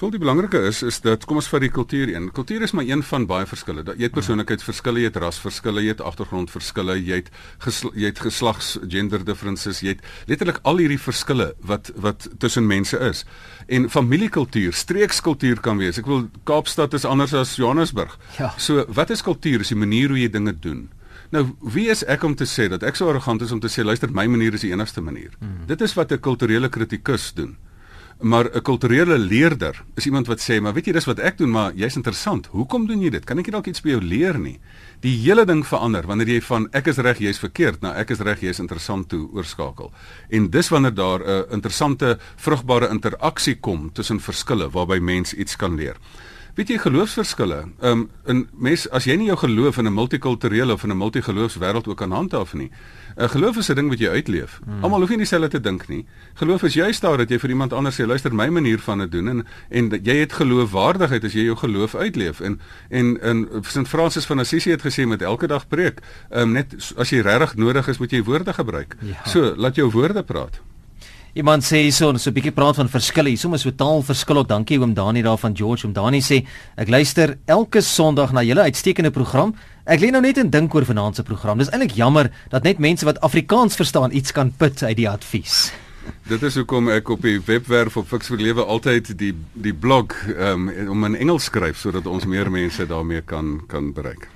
Vol 0.00 0.14
die 0.14 0.20
belangrike 0.22 0.56
is 0.64 0.78
is 0.80 0.96
dat 1.04 1.26
kom 1.28 1.36
ons 1.36 1.48
vat 1.52 1.60
die 1.60 1.68
kultuur 1.68 2.08
een. 2.08 2.30
Kultuur 2.32 2.62
is 2.64 2.72
maar 2.72 2.86
een 2.88 3.02
van 3.04 3.26
baie 3.28 3.44
verskille. 3.44 3.82
Jy 3.84 4.06
het 4.06 4.14
persoonlikheidsverskille, 4.16 5.02
jy 5.02 5.10
het 5.10 5.18
rasverskille, 5.20 5.82
jy 5.84 5.92
het 5.92 6.00
agtergrondverskille, 6.00 6.96
jy 7.04 7.18
het 7.18 7.28
gesl 7.60 7.92
jy 7.92 8.08
het 8.08 8.22
geslags 8.24 8.70
gender 8.88 9.20
differences, 9.28 9.82
jy 9.84 9.92
het 9.98 10.32
letterlik 10.32 10.62
al 10.64 10.80
hierdie 10.80 10.96
verskille 10.96 11.50
wat 11.68 11.92
wat 12.00 12.30
tussen 12.40 12.64
mense 12.64 12.96
is. 13.10 13.26
En 13.68 13.90
familiekultuur, 13.92 14.72
streekskultuur 14.72 15.60
kan 15.60 15.76
wees. 15.84 16.00
Ek 16.00 16.08
wil 16.08 16.30
Kaapstad 16.48 16.96
is 16.96 17.04
anders 17.04 17.36
as 17.36 17.58
Johannesburg. 17.60 18.16
Ja. 18.40 18.54
So 18.56 18.88
wat 18.88 19.12
is 19.12 19.20
kultuur? 19.20 19.60
Is 19.60 19.76
die 19.76 19.82
manier 19.84 20.08
hoe 20.08 20.22
jy 20.24 20.32
dinge 20.32 20.56
doen. 20.56 20.86
Nou, 21.28 21.50
wie 21.60 21.90
is 21.92 22.06
ek 22.08 22.24
om 22.24 22.32
te 22.32 22.48
sê 22.48 22.72
dat 22.72 22.88
ek 22.88 22.96
so 22.96 23.12
arrogant 23.12 23.44
is 23.44 23.52
om 23.52 23.60
te 23.60 23.68
sê 23.68 23.84
luister, 23.84 24.08
my 24.08 24.24
manier 24.32 24.56
is 24.56 24.64
die 24.64 24.72
enigste 24.72 25.04
manier. 25.04 25.36
Hmm. 25.44 25.66
Dit 25.68 25.84
is 25.84 25.92
wat 25.92 26.08
'n 26.08 26.24
kulturele 26.24 26.72
kritikus 26.72 27.34
doen 27.36 27.58
Maar 28.20 28.50
'n 28.54 28.62
kulturele 28.62 29.18
leerder 29.18 29.82
is 29.94 30.06
iemand 30.06 30.26
wat 30.26 30.40
sê, 30.40 30.60
"Maar 30.60 30.72
weet 30.72 30.86
jy 30.86 30.92
dis 30.92 31.04
wat 31.04 31.18
ek 31.18 31.38
doen, 31.38 31.50
maar 31.50 31.72
jy's 31.74 31.96
interessant. 31.96 32.46
Hoekom 32.46 32.86
doen 32.86 33.00
jy 33.00 33.10
dit? 33.10 33.24
Kan 33.24 33.38
ek 33.38 33.44
nie 33.44 33.52
dalk 33.52 33.66
iets 33.66 33.80
by 33.80 33.88
jou 33.88 34.02
leer 34.02 34.38
nie?" 34.38 34.60
Die 35.00 35.16
hele 35.16 35.46
ding 35.46 35.66
verander 35.66 36.06
wanneer 36.06 36.28
jy 36.28 36.40
van 36.40 36.68
ek 36.70 36.86
is 36.86 36.96
reg, 36.96 37.18
jy's 37.18 37.38
verkeerd, 37.38 37.80
na 37.80 37.94
ek 37.94 38.10
is 38.10 38.18
reg, 38.18 38.40
jy's 38.40 38.58
interessant 38.58 39.08
toe 39.08 39.30
oorskakel. 39.32 39.92
En 40.28 40.50
dis 40.50 40.68
wanneer 40.68 40.94
daar 40.94 41.20
'n 41.20 41.52
interessante, 41.52 42.18
vrugbare 42.36 42.88
interaksie 42.88 43.60
kom 43.60 43.92
tussen 43.92 44.20
verskille 44.20 44.70
waarby 44.70 44.98
mens 44.98 45.34
iets 45.34 45.56
kan 45.56 45.74
leer. 45.74 45.96
Weet 46.54 46.68
jy 46.68 46.78
geloofsverskille? 46.78 47.60
Ehm 47.80 47.90
um, 47.90 48.08
in 48.26 48.48
mens 48.52 48.88
as 48.90 49.06
jy 49.06 49.16
nie 49.16 49.26
jou 49.26 49.36
geloof 49.38 49.78
in 49.78 49.86
'n 49.86 49.94
multikulturele 49.94 50.72
of 50.72 50.82
in 50.84 50.90
'n 50.90 50.96
multigeloofswêreld 50.96 51.88
ook 51.88 51.96
kan 51.96 52.10
handhaaf 52.10 52.54
nie, 52.54 52.70
'n 53.16 53.28
geloof 53.28 53.56
is 53.56 53.70
'n 53.70 53.74
ding 53.74 53.88
wat 53.88 53.98
jy 53.98 54.08
uitleef. 54.08 54.60
Hmm. 54.64 54.82
Almal 54.82 55.00
hoef 55.00 55.08
nie 55.08 55.18
dieselfde 55.18 55.48
te 55.48 55.60
dink 55.60 55.88
nie. 55.88 56.06
Geloof 56.34 56.62
is 56.62 56.74
juist 56.74 57.00
daar 57.00 57.16
dat 57.16 57.28
jy 57.28 57.38
vir 57.38 57.50
iemand 57.50 57.72
anders 57.72 58.00
sê, 58.00 58.06
luister 58.06 58.34
my 58.34 58.48
manier 58.48 58.78
van 58.78 58.98
dit 58.98 59.12
doen 59.12 59.28
en 59.28 59.46
en 59.68 59.88
dat 59.88 60.06
jy 60.06 60.16
het 60.16 60.32
geloofwaardigheid 60.32 61.24
as 61.24 61.32
jy 61.32 61.44
jou 61.44 61.56
geloof 61.56 61.94
uitleef. 61.94 62.40
En 62.40 62.60
en 62.88 63.20
in 63.20 63.48
Sint 63.62 63.88
Francis 63.88 64.24
van 64.24 64.38
Assisi 64.38 64.70
het 64.70 64.82
gesê 64.82 65.06
met 65.06 65.22
elke 65.22 65.46
dag 65.46 65.68
preek, 65.68 66.00
um, 66.30 66.52
net 66.52 66.92
as 66.96 67.10
jy 67.10 67.20
regtig 67.20 67.56
nodig 67.56 67.88
is, 67.88 67.98
moet 67.98 68.10
jy 68.10 68.22
woorde 68.22 68.52
gebruik. 68.52 68.96
Ja. 69.00 69.24
So, 69.24 69.54
laat 69.56 69.74
jou 69.74 69.90
woorde 69.90 70.22
praat. 70.22 70.60
Iemand 71.34 71.62
sê 71.62 71.84
hierso, 71.84 72.10
so 72.18 72.30
'n 72.30 72.34
bietjie 72.34 72.50
praat 72.50 72.76
van 72.76 72.88
verskille. 72.88 73.28
Hierso 73.30 73.52
is 73.54 73.62
so 73.62 73.70
taal 73.70 74.02
verskil 74.02 74.38
ook. 74.38 74.48
Dankie 74.48 74.80
oom 74.80 74.94
Dani 74.94 75.22
daar 75.22 75.38
van 75.38 75.56
George. 75.56 75.86
Oom 75.86 75.92
Dani 75.92 76.20
sê 76.20 76.44
ek 76.76 76.88
luister 76.88 77.38
elke 77.46 77.80
Sondag 77.80 78.32
na 78.32 78.42
julle 78.42 78.62
uitstekende 78.62 79.10
program. 79.10 79.54
Ek 79.86 80.00
lê 80.00 80.10
nou 80.10 80.20
net 80.20 80.38
en 80.38 80.50
dink 80.50 80.74
oor 80.74 80.84
vanaand 80.84 81.16
se 81.16 81.22
program. 81.22 81.58
Dis 81.58 81.70
eintlik 81.70 81.94
jammer 81.94 82.30
dat 82.50 82.64
net 82.64 82.78
mense 82.78 83.04
wat 83.04 83.20
Afrikaans 83.20 83.76
verstaan 83.76 84.12
iets 84.12 84.32
kan 84.32 84.50
put 84.50 84.82
uit 84.82 84.96
die 84.96 85.08
advies. 85.08 85.72
Dit 86.28 86.42
is 86.42 86.56
hoekom 86.56 86.88
ek 86.88 87.08
op 87.08 87.22
die 87.22 87.38
webwerf 87.46 87.96
op 87.96 88.08
Fix 88.08 88.26
vir 88.26 88.38
Lewe 88.38 88.64
altyd 88.64 89.12
die 89.18 89.34
die 89.54 89.74
blog 89.74 90.14
um, 90.36 90.68
om 90.90 91.04
in 91.04 91.16
Engels 91.16 91.44
skryf 91.44 91.78
sodat 91.78 92.06
ons 92.06 92.26
meer 92.26 92.50
mense 92.50 92.86
daarmee 92.86 93.22
kan 93.22 93.60
kan 93.68 93.92
bereik. 93.92 94.28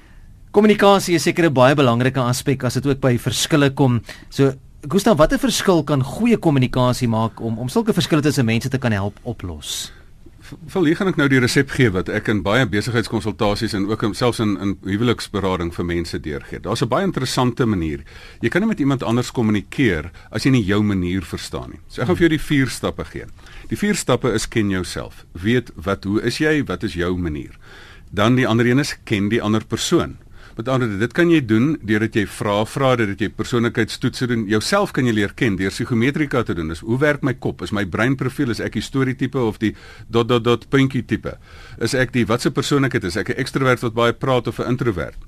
Kommunikasie 0.54 1.16
is 1.16 1.24
seker 1.26 1.46
'n 1.50 1.54
baie 1.54 1.74
belangrike 1.74 2.20
aspek 2.20 2.62
as 2.64 2.74
dit 2.74 2.86
ook 2.86 3.00
by 3.00 3.18
verskille 3.18 3.70
kom. 3.74 4.00
So 4.30 4.54
Gustav, 4.84 5.16
watter 5.16 5.40
verskil 5.40 5.78
kan 5.88 6.02
goeie 6.04 6.36
kommunikasie 6.36 7.06
maak 7.08 7.38
om 7.40 7.56
om 7.56 7.68
sulke 7.72 7.94
verskille 7.96 8.20
tussen 8.20 8.44
mense 8.44 8.68
te 8.68 8.76
kan 8.78 8.92
help 8.92 9.16
oplos? 9.22 9.92
Vir 10.44 10.84
hier 10.84 10.98
gaan 10.98 11.08
ek 11.08 11.16
nou 11.16 11.24
die 11.32 11.40
resep 11.40 11.70
gee 11.72 11.88
wat 11.94 12.10
ek 12.12 12.26
in 12.28 12.42
baie 12.44 12.66
besigheidskonsultasies 12.68 13.72
en 13.78 13.86
ook 13.88 14.04
selfs 14.12 14.42
in 14.44 14.52
in 14.60 14.74
huweliksberading 14.84 15.70
vir 15.72 15.88
mense 15.88 16.20
deurgee. 16.20 16.60
Daar's 16.60 16.84
'n 16.84 16.88
baie 16.92 17.06
interessante 17.08 17.64
manier. 17.64 18.04
Jy 18.42 18.48
kan 18.50 18.60
nie 18.60 18.68
met 18.68 18.80
iemand 18.80 19.02
anders 19.02 19.32
kommunikeer 19.32 20.10
as 20.30 20.44
jy 20.44 20.50
nie 20.50 20.64
jou 20.64 20.82
manier 20.82 21.22
verstaan 21.22 21.70
nie. 21.70 21.80
So 21.88 22.02
ek 22.02 22.08
gaan 22.08 22.16
vir 22.16 22.28
jou 22.28 22.36
die 22.36 22.46
vier 22.48 22.68
stappe 22.68 23.04
gee. 23.04 23.24
Die 23.70 23.76
vier 23.76 23.94
stappe 23.94 24.34
is 24.34 24.46
ken 24.46 24.70
jouself. 24.70 25.24
Weet 25.32 25.70
wat 25.76 26.04
hoe 26.04 26.20
is 26.20 26.38
jy? 26.38 26.62
Wat 26.64 26.82
is 26.82 26.92
jou 26.92 27.16
manier? 27.16 27.56
Dan 28.12 28.34
die 28.34 28.46
ander 28.46 28.66
een 28.66 28.78
is 28.78 28.96
ken 29.04 29.28
die 29.28 29.42
ander 29.42 29.64
persoon. 29.64 30.18
Met 30.56 30.68
ander 30.68 30.87
woorde, 30.87 31.02
dit 31.02 31.14
kan 31.16 31.30
jy 31.30 31.40
doen 31.42 31.73
deurdat 31.82 32.14
jy 32.14 32.23
vra 32.30 32.61
vra 32.68 32.92
dat 33.00 33.18
jy 33.18 33.28
persoonlikheidstoetse 33.34 34.28
doen. 34.30 34.44
Jouself 34.46 34.92
kan 34.94 35.08
jy 35.08 35.14
leer 35.16 35.32
ken 35.34 35.56
deur 35.58 35.73
psigometrika 35.75 36.44
te 36.46 36.54
doen. 36.54 36.70
Dis 36.70 36.84
hoe 36.87 36.99
werk 37.02 37.25
my 37.26 37.34
kop? 37.34 37.64
Is 37.66 37.73
my 37.75 37.82
breinprofiel 37.84 38.54
is 38.54 38.62
ek 38.62 38.78
die 38.78 38.84
storie 38.84 39.16
tipe 39.18 39.40
of 39.40 39.58
die 39.58 39.73
dot 40.06 40.30
dot 40.30 40.44
dot 40.46 40.68
puntjie 40.70 41.02
tipe? 41.02 41.34
Is 41.82 41.96
ek 41.99 42.14
die 42.14 42.23
watse 42.30 42.54
persoonlikheid 42.54 43.04
is 43.11 43.16
ek 43.16 43.30
'n 43.34 43.40
ekstrovert 43.42 43.82
wat 43.82 43.94
baie 43.94 44.12
praat 44.12 44.46
of 44.46 44.61
'n 44.61 44.70
introvert? 44.70 45.18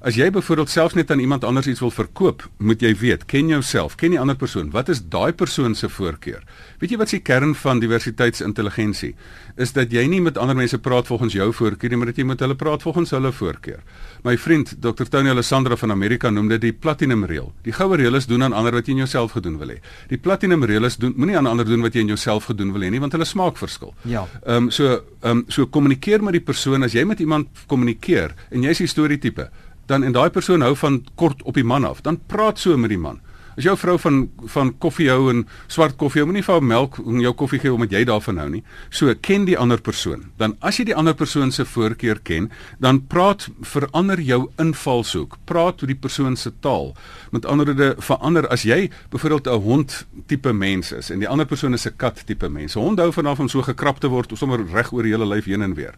As 0.00 0.14
jy 0.14 0.30
byvoorbeeld 0.30 0.70
selfs 0.70 0.94
net 0.94 1.10
aan 1.10 1.20
iemand 1.20 1.44
anders 1.44 1.66
iets 1.66 1.80
wil 1.80 1.90
verkoop, 1.90 2.44
moet 2.58 2.80
jy 2.80 2.94
weet, 2.94 3.24
ken 3.26 3.48
jouself, 3.48 3.96
ken 3.96 4.10
die 4.10 4.20
ander 4.20 4.36
persoon. 4.36 4.70
Wat 4.70 4.88
is 4.88 5.00
daai 5.00 5.32
persoon 5.32 5.74
se 5.74 5.88
voorkeur? 5.88 6.42
Weet 6.78 6.90
jy 6.90 6.98
wat 7.00 7.08
se 7.08 7.18
kern 7.18 7.54
van 7.54 7.80
diversiteitsintelligensie 7.80 9.14
is 9.56 9.72
dat 9.72 9.92
jy 9.92 10.06
nie 10.06 10.20
met 10.20 10.36
ander 10.38 10.56
mense 10.56 10.78
praat 10.78 11.06
volgens 11.06 11.32
jou 11.32 11.52
voorkeur 11.52 11.90
nie, 11.90 11.96
maar 11.96 12.06
dat 12.06 12.16
jy 12.16 12.24
met 12.24 12.40
hulle 12.40 12.54
praat 12.54 12.82
volgens 12.82 13.10
hulle 13.10 13.32
voorkeur. 13.32 13.80
My 14.26 14.34
vriend 14.38 14.82
Dr. 14.82 15.06
Tony 15.06 15.30
Alessandra 15.30 15.76
van 15.76 15.90
Amerika 15.90 16.30
noem 16.30 16.48
dit 16.50 16.60
die 16.64 16.72
platinum 16.72 17.20
reël. 17.30 17.52
Die 17.62 17.70
goue 17.72 17.94
reël 17.94 18.18
is 18.18 18.26
doen 18.26 18.42
aan 18.42 18.56
ander 18.58 18.74
wat 18.74 18.88
jy 18.88 18.96
in 18.96 19.04
jouself 19.04 19.36
gedoen 19.36 19.54
wil 19.60 19.70
hê. 19.70 19.76
Die 20.10 20.18
platinum 20.18 20.64
reël 20.66 20.88
is 20.88 20.96
doen 20.98 21.12
moenie 21.14 21.36
aan 21.38 21.46
ander 21.46 21.68
doen 21.68 21.84
wat 21.86 21.94
jy 21.94 22.02
in 22.02 22.10
jouself 22.10 22.48
gedoen 22.50 22.72
wil 22.74 22.82
hê 22.82 22.90
nie, 22.90 22.98
want 22.98 23.14
hulle 23.14 23.28
smaak 23.28 23.60
verskil. 23.60 23.94
Ja. 24.02 24.24
Ehm 24.42 24.66
um, 24.66 24.72
so 24.74 24.88
ehm 24.96 25.30
um, 25.30 25.44
so 25.46 25.68
kommunikeer 25.70 26.26
met 26.26 26.34
die 26.40 26.42
persoon 26.42 26.82
as 26.82 26.96
jy 26.98 27.04
met 27.06 27.22
iemand 27.22 27.62
kommunikeer 27.70 28.34
en 28.50 28.66
jy's 28.66 28.82
die 28.82 28.90
storie 28.90 29.20
tipe 29.22 29.46
dan 29.86 30.02
en 30.02 30.12
daai 30.18 30.30
persoon 30.34 30.66
hou 30.66 30.74
van 30.74 30.98
kort 31.14 31.46
op 31.46 31.54
die 31.54 31.64
man 31.64 31.86
af, 31.86 32.02
dan 32.02 32.18
praat 32.26 32.58
so 32.58 32.76
met 32.76 32.90
die 32.90 32.98
man. 32.98 33.20
As 33.56 33.64
jou 33.64 33.76
vrou 33.76 33.96
van 33.98 34.28
van 34.52 34.70
koffie 34.78 35.08
hou 35.08 35.30
en 35.30 35.46
swart 35.66 35.96
koffie, 35.96 36.24
moenie 36.24 36.44
vir 36.44 36.58
haar 36.58 36.62
melk 36.64 36.98
en 37.00 37.20
jou 37.24 37.32
koffie 37.32 37.60
gee 37.62 37.72
omdat 37.72 37.94
jy 37.96 38.04
daarvan 38.04 38.40
hou 38.42 38.48
nie. 38.50 38.62
So 38.90 39.14
ken 39.20 39.46
die 39.48 39.56
ander 39.56 39.80
persoon. 39.80 40.26
Dan 40.36 40.56
as 40.60 40.76
jy 40.76 40.84
die 40.90 40.96
ander 40.96 41.14
persoon 41.16 41.52
se 41.52 41.64
voorkeur 41.64 42.20
ken, 42.22 42.50
dan 42.78 43.00
praat 43.06 43.48
verander 43.62 44.20
jou 44.20 44.50
invalshoek. 44.60 45.38
Praat 45.48 45.80
met 45.80 45.94
die 45.94 46.00
persoon 46.06 46.36
se 46.36 46.52
taal. 46.60 46.92
Met 47.32 47.48
ander 47.48 47.66
woorde, 47.66 47.94
verander 47.98 48.48
as 48.52 48.62
jy 48.68 48.90
byvoorbeeld 49.10 49.48
'n 49.48 49.62
hond 49.62 50.06
tipe 50.26 50.52
mens 50.52 50.92
is 50.92 51.10
en 51.10 51.18
die 51.18 51.28
ander 51.28 51.46
persoon 51.46 51.72
is 51.72 51.86
'n 51.86 51.96
kat 51.96 52.26
tipe 52.26 52.48
mens. 52.48 52.74
Hond 52.74 52.98
hou 52.98 53.12
van 53.12 53.26
af 53.26 53.40
om 53.40 53.48
so 53.48 53.62
gekrap 53.62 54.00
te 54.00 54.08
word, 54.08 54.30
sommer 54.34 54.60
reg 54.72 54.92
oor 54.92 55.02
die 55.02 55.12
hele 55.12 55.26
lyf 55.26 55.44
heen 55.44 55.62
en 55.62 55.74
weer 55.74 55.94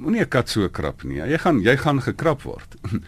moenie 0.00 0.22
'n 0.22 0.28
kat 0.28 0.48
so 0.48 0.68
krap 0.68 1.04
nie. 1.04 1.16
Jy 1.16 1.38
gaan 1.38 1.60
jy 1.60 1.76
gaan 1.76 2.00
gekrap 2.00 2.42
word. 2.42 2.76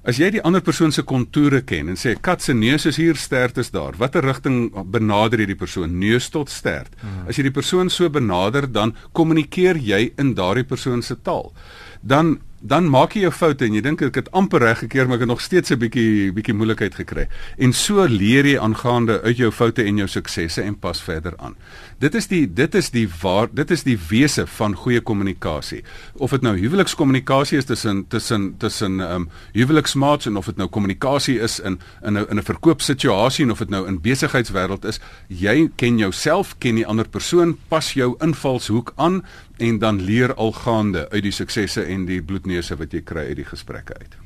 As 0.00 0.16
jy 0.16 0.30
die 0.32 0.40
ander 0.48 0.62
persoon 0.64 0.94
se 0.96 1.02
kontoure 1.04 1.60
ken 1.68 1.90
en 1.92 1.98
sê 2.00 2.14
kat 2.16 2.40
se 2.40 2.54
neus 2.56 2.86
is 2.88 2.96
hier, 2.96 3.18
stert 3.20 3.58
is 3.60 3.68
daar. 3.74 3.98
Watter 4.00 4.24
rigting 4.24 4.70
benader 4.88 5.42
jy 5.42 5.50
die 5.50 5.58
persoon? 5.60 5.98
Neus 6.00 6.30
tot 6.32 6.48
stert. 6.48 6.94
Hmm. 7.02 7.26
As 7.28 7.36
jy 7.36 7.50
die 7.50 7.56
persoon 7.56 7.92
so 7.92 8.08
benader, 8.08 8.64
dan 8.64 8.94
kommunikeer 9.12 9.76
jy 9.76 10.06
in 10.16 10.32
daardie 10.38 10.64
persoon 10.64 11.04
se 11.04 11.18
taal. 11.20 11.52
Dan 12.00 12.38
dan 12.60 12.90
maak 12.92 13.14
jy 13.16 13.22
jou 13.24 13.32
foute 13.32 13.64
en 13.64 13.72
jy 13.72 13.80
dink 13.80 14.02
ek 14.04 14.18
het 14.20 14.26
amper 14.36 14.60
reg 14.60 14.82
gekeer 14.82 15.08
maar 15.08 15.16
ek 15.16 15.22
het 15.24 15.30
nog 15.30 15.40
steeds 15.40 15.72
'n 15.72 15.80
bietjie 15.80 16.32
bietjie 16.36 16.54
moeilikheid 16.54 16.94
gekry. 16.94 17.26
En 17.56 17.72
so 17.72 18.04
leer 18.04 18.44
jy 18.44 18.58
aangaande 18.58 19.22
uit 19.22 19.36
jou 19.36 19.50
foute 19.50 19.82
en 19.82 19.96
jou 19.96 20.08
suksesse 20.08 20.62
en 20.62 20.76
pas 20.76 21.00
verder 21.00 21.32
aan. 21.38 21.56
Dit 22.00 22.14
is 22.16 22.30
die 22.30 22.46
dit 22.48 22.74
is 22.74 22.88
die 22.94 23.04
waar 23.20 23.50
dit 23.52 23.70
is 23.70 23.82
die 23.84 23.98
wese 24.08 24.46
van 24.48 24.72
goeie 24.74 25.02
kommunikasie. 25.04 25.82
Of 26.16 26.32
dit 26.32 26.46
nou 26.46 26.54
huwelikskommunikasie 26.56 27.58
is 27.60 27.68
tussen 27.68 28.06
tussen 28.08 28.54
tussen 28.62 29.00
ehm 29.04 29.26
um, 29.26 29.26
huweliksmaats 29.52 30.26
en 30.30 30.38
of 30.40 30.48
dit 30.48 30.56
nou 30.56 30.68
kommunikasie 30.68 31.36
is 31.44 31.58
in 31.60 31.76
in 32.02 32.16
'n 32.16 32.26
in 32.30 32.38
'n 32.38 32.42
verkoopsituasie 32.42 33.44
en 33.44 33.50
of 33.50 33.58
dit 33.58 33.68
nou 33.68 33.86
in 33.86 34.00
besigheidswêreld 34.00 34.84
is, 34.84 35.00
jy 35.28 35.68
ken 35.76 35.98
jouself, 35.98 36.58
ken 36.58 36.74
die 36.74 36.86
ander 36.86 37.08
persoon, 37.08 37.58
pas 37.68 37.92
jou 37.92 38.14
invalshoek 38.18 38.92
aan 38.96 39.22
en 39.58 39.78
dan 39.78 40.00
leer 40.00 40.34
algaande 40.34 41.10
uit 41.10 41.22
die 41.22 41.32
suksesse 41.32 41.82
en 41.82 42.06
die 42.06 42.22
bloedneuse 42.22 42.76
wat 42.76 42.92
jy 42.92 43.00
kry 43.00 43.26
uit 43.26 43.36
die 43.36 43.50
gesprekke 43.52 43.94
uit. 44.00 44.16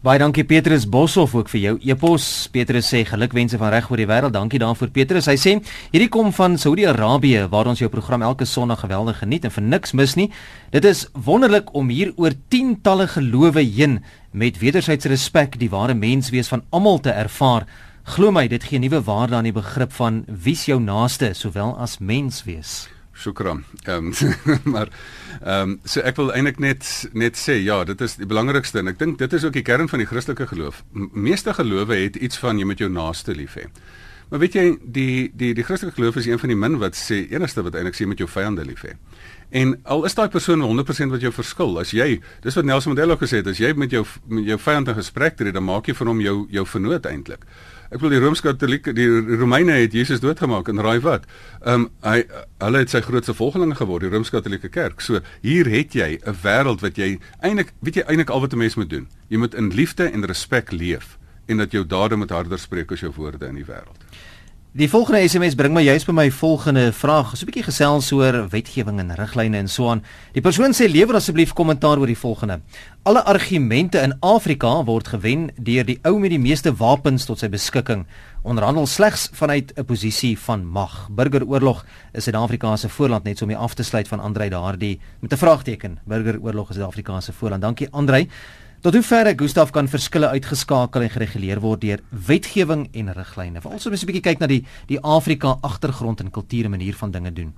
Baie 0.00 0.16
dankie 0.16 0.46
Petrus 0.48 0.86
Boshoff 0.88 1.34
ook 1.36 1.50
vir 1.52 1.60
jou 1.60 1.72
e-pos. 1.92 2.24
Petrus 2.48 2.86
sê 2.88 3.02
gelukwense 3.04 3.58
van 3.60 3.68
reg 3.68 3.90
oor 3.90 4.00
die 4.00 4.06
wêreld. 4.08 4.32
Dankie 4.32 4.56
daarvoor 4.62 4.88
Petrus. 4.94 5.26
Hy 5.28 5.34
sê 5.36 5.50
hierdie 5.92 6.08
kom 6.08 6.30
van 6.32 6.54
Saudi-Arabië 6.56 7.42
waar 7.52 7.68
ons 7.68 7.82
jou 7.82 7.90
program 7.92 8.24
elke 8.24 8.46
Sondag 8.48 8.80
geweldig 8.80 9.18
geniet 9.20 9.44
en 9.44 9.52
vir 9.52 9.66
niks 9.66 9.92
mis 9.92 10.14
nie. 10.16 10.30
Dit 10.72 10.88
is 10.88 11.02
wonderlik 11.12 11.68
om 11.76 11.92
hier 11.92 12.14
oor 12.16 12.32
tientalle 12.48 13.10
gelowe 13.12 13.60
heen 13.60 13.98
met 14.32 14.56
wederwysige 14.62 15.12
respek 15.12 15.58
die 15.60 15.68
ware 15.68 15.92
menswees 15.92 16.48
van 16.48 16.64
almal 16.72 17.02
te 17.04 17.12
ervaar. 17.12 17.68
Glo 18.16 18.32
my, 18.32 18.46
dit 18.48 18.64
gee 18.64 18.80
nuwe 18.80 19.02
waarde 19.04 19.36
aan 19.36 19.50
die 19.50 19.52
begrip 19.52 19.92
van 20.00 20.22
wie's 20.32 20.64
jou 20.64 20.80
naaste 20.80 21.34
sowel 21.36 21.76
as 21.76 21.98
menswees. 22.00 22.88
Shukran. 23.20 23.64
Ehm 23.84 24.12
um, 24.12 24.34
maar 24.72 24.88
ehm 25.40 25.70
um, 25.70 25.78
so 25.84 26.00
ek 26.00 26.16
wil 26.20 26.32
eintlik 26.32 26.58
net 26.58 26.86
net 27.12 27.38
sê 27.38 27.58
ja, 27.60 27.82
dit 27.84 28.00
is 28.00 28.16
die 28.20 28.28
belangrikste 28.28 28.80
en 28.80 28.92
ek 28.92 28.98
dink 28.98 29.18
dit 29.20 29.32
is 29.36 29.44
ook 29.44 29.56
die 29.56 29.66
kern 29.66 29.88
van 29.88 30.02
die 30.02 30.08
Christelike 30.08 30.48
geloof. 30.50 30.82
Meeste 31.12 31.54
gelowe 31.54 31.96
het 31.96 32.16
iets 32.16 32.40
van 32.40 32.58
jy 32.58 32.68
met 32.68 32.80
jou 32.80 32.90
naaste 32.90 33.36
lief 33.36 33.58
hê. 33.60 33.68
Maar 34.30 34.38
weet 34.38 34.54
jy 34.54 34.64
die 34.86 35.30
die 35.34 35.50
die 35.58 35.64
Christelike 35.66 35.96
geloof 35.98 36.20
is 36.20 36.26
een 36.30 36.38
van 36.38 36.52
die 36.52 36.58
min 36.58 36.78
wat 36.78 36.94
sê 36.94 37.24
enigste 37.34 37.64
wat 37.66 37.74
eintlik 37.74 37.96
sê 37.98 38.06
met 38.06 38.20
jou 38.22 38.28
vyande 38.30 38.62
lief 38.64 38.84
hê. 38.86 38.94
En 39.50 39.74
al 39.90 40.04
is 40.06 40.14
daai 40.14 40.28
persoon 40.30 40.62
100% 40.62 41.10
wat 41.10 41.24
jou 41.24 41.32
verskil, 41.34 41.74
as 41.82 41.90
jy, 41.90 42.20
dis 42.44 42.54
wat 42.54 42.68
Nelson 42.68 42.92
Mandela 42.92 43.16
gesê 43.18 43.40
het, 43.40 43.50
as 43.50 43.58
jy 43.58 43.72
met 43.74 43.90
jou 43.90 44.04
met 44.30 44.46
jou 44.46 44.58
vyand 44.62 44.92
in 44.92 44.98
gesprek 45.00 45.34
tree, 45.40 45.50
dan 45.50 45.66
maak 45.66 45.90
jy 45.90 45.96
van 45.98 46.12
hom 46.12 46.22
jou 46.22 46.36
jou 46.54 46.66
vernoot 46.76 47.10
eintlik. 47.10 47.42
Ek 47.90 47.98
wil 47.98 48.12
die 48.14 48.20
Rooms-Katolieke, 48.22 48.94
die 48.94 49.08
Romeine 49.40 49.80
het 49.80 49.96
Jesus 49.98 50.22
doodgemaak 50.22 50.70
en 50.70 50.78
raai 50.78 51.00
wat? 51.02 51.26
Ehm 51.64 51.88
um, 51.88 51.90
hy 52.06 52.22
hulle 52.62 52.84
het 52.84 52.94
sy 52.94 53.00
grootste 53.02 53.34
volgelinge 53.34 53.74
geword, 53.80 54.06
die 54.06 54.12
Rooms-Katolieke 54.14 54.70
Kerk. 54.70 55.02
So 55.02 55.18
hier 55.42 55.66
het 55.66 55.98
jy 55.98 56.20
'n 56.22 56.38
wêreld 56.44 56.86
wat 56.86 56.94
jy 57.02 57.18
eintlik 57.42 57.74
weet 57.82 57.96
jy 57.96 58.04
eintlik 58.06 58.30
al 58.30 58.46
wat 58.46 58.54
'n 58.54 58.62
mens 58.62 58.78
moet 58.78 58.90
doen. 58.90 59.08
Jy 59.28 59.38
moet 59.38 59.54
in 59.54 59.74
liefde 59.74 60.06
en 60.06 60.24
respek 60.24 60.70
leef 60.70 61.18
en 61.50 61.56
dat 61.56 61.72
jou 61.72 61.86
dade 61.86 62.16
moet 62.16 62.30
harder 62.30 62.58
spreek 62.58 62.92
as 62.92 63.00
jou 63.00 63.10
woorde 63.16 63.46
in 63.46 63.58
die 63.58 63.66
wêreld. 63.66 63.98
Die 64.70 64.86
volgende 64.88 65.28
SMS 65.28 65.56
bring 65.58 65.74
my 65.74 65.82
juist 65.82 66.06
by 66.06 66.12
my 66.14 66.28
volgende 66.30 66.92
vraag. 66.94 67.32
So 67.34 67.42
'n 67.42 67.50
bietjie 67.50 67.64
gesels 67.66 68.12
oor 68.12 68.48
wetgewing 68.48 69.00
en 69.00 69.14
riglyne 69.14 69.56
en 69.56 69.68
so 69.68 69.88
aan. 69.90 70.04
Die 70.32 70.40
persoon 70.40 70.72
sê 70.72 70.86
lewer 70.86 71.14
asseblief 71.14 71.52
kommentaar 71.52 71.98
oor 71.98 72.06
die 72.06 72.18
volgende. 72.18 72.60
Alle 73.02 73.24
argumente 73.24 73.98
in 73.98 74.14
Afrika 74.20 74.84
word 74.84 75.08
gewen 75.08 75.50
deur 75.56 75.84
die 75.84 75.98
ou 76.02 76.18
met 76.18 76.30
die 76.30 76.38
meeste 76.38 76.76
wapens 76.76 77.24
tot 77.24 77.38
sy 77.38 77.48
beskikking. 77.48 78.06
Onderhandel 78.42 78.86
slegs 78.86 79.28
vanuit 79.32 79.72
'n 79.76 79.84
posisie 79.84 80.38
van 80.38 80.64
mag. 80.64 81.08
Burgeroorlog 81.10 81.84
is 82.12 82.24
Suid-Afrika 82.24 82.76
se 82.76 82.88
voorland 82.88 83.24
net 83.24 83.38
so 83.38 83.44
om 83.44 83.50
af 83.50 83.74
te 83.74 83.82
sluit 83.82 84.08
van 84.08 84.20
Andrei 84.20 84.48
daardie 84.48 85.00
met 85.20 85.32
'n 85.32 85.36
vraagteken. 85.36 85.98
Burgeroorlog 86.04 86.68
is 86.68 86.76
Suid-Afrika 86.76 87.20
se 87.20 87.32
voorland. 87.32 87.62
Dankie 87.62 87.88
Andrei. 87.90 88.28
Tot 88.80 88.94
hoe 88.96 89.02
ver 89.04 89.28
Gustaf 89.36 89.70
kan 89.76 89.88
verskille 89.92 90.28
uitgeskakel 90.32 91.02
en 91.04 91.10
gereguleer 91.12 91.60
word 91.60 91.82
deur 91.82 92.00
wetgewing 92.26 92.86
en 92.96 93.10
riglyne. 93.12 93.60
Veral 93.60 93.78
so 93.78 93.90
'n 93.90 94.06
bietjie 94.08 94.22
kyk 94.24 94.38
na 94.40 94.46
die 94.46 94.64
die 94.88 95.00
Afrika 95.00 95.58
agtergrond 95.60 96.20
en 96.20 96.30
kultuur 96.30 96.64
en 96.64 96.70
manier 96.70 96.94
van 96.94 97.10
dinge 97.10 97.32
doen. 97.32 97.52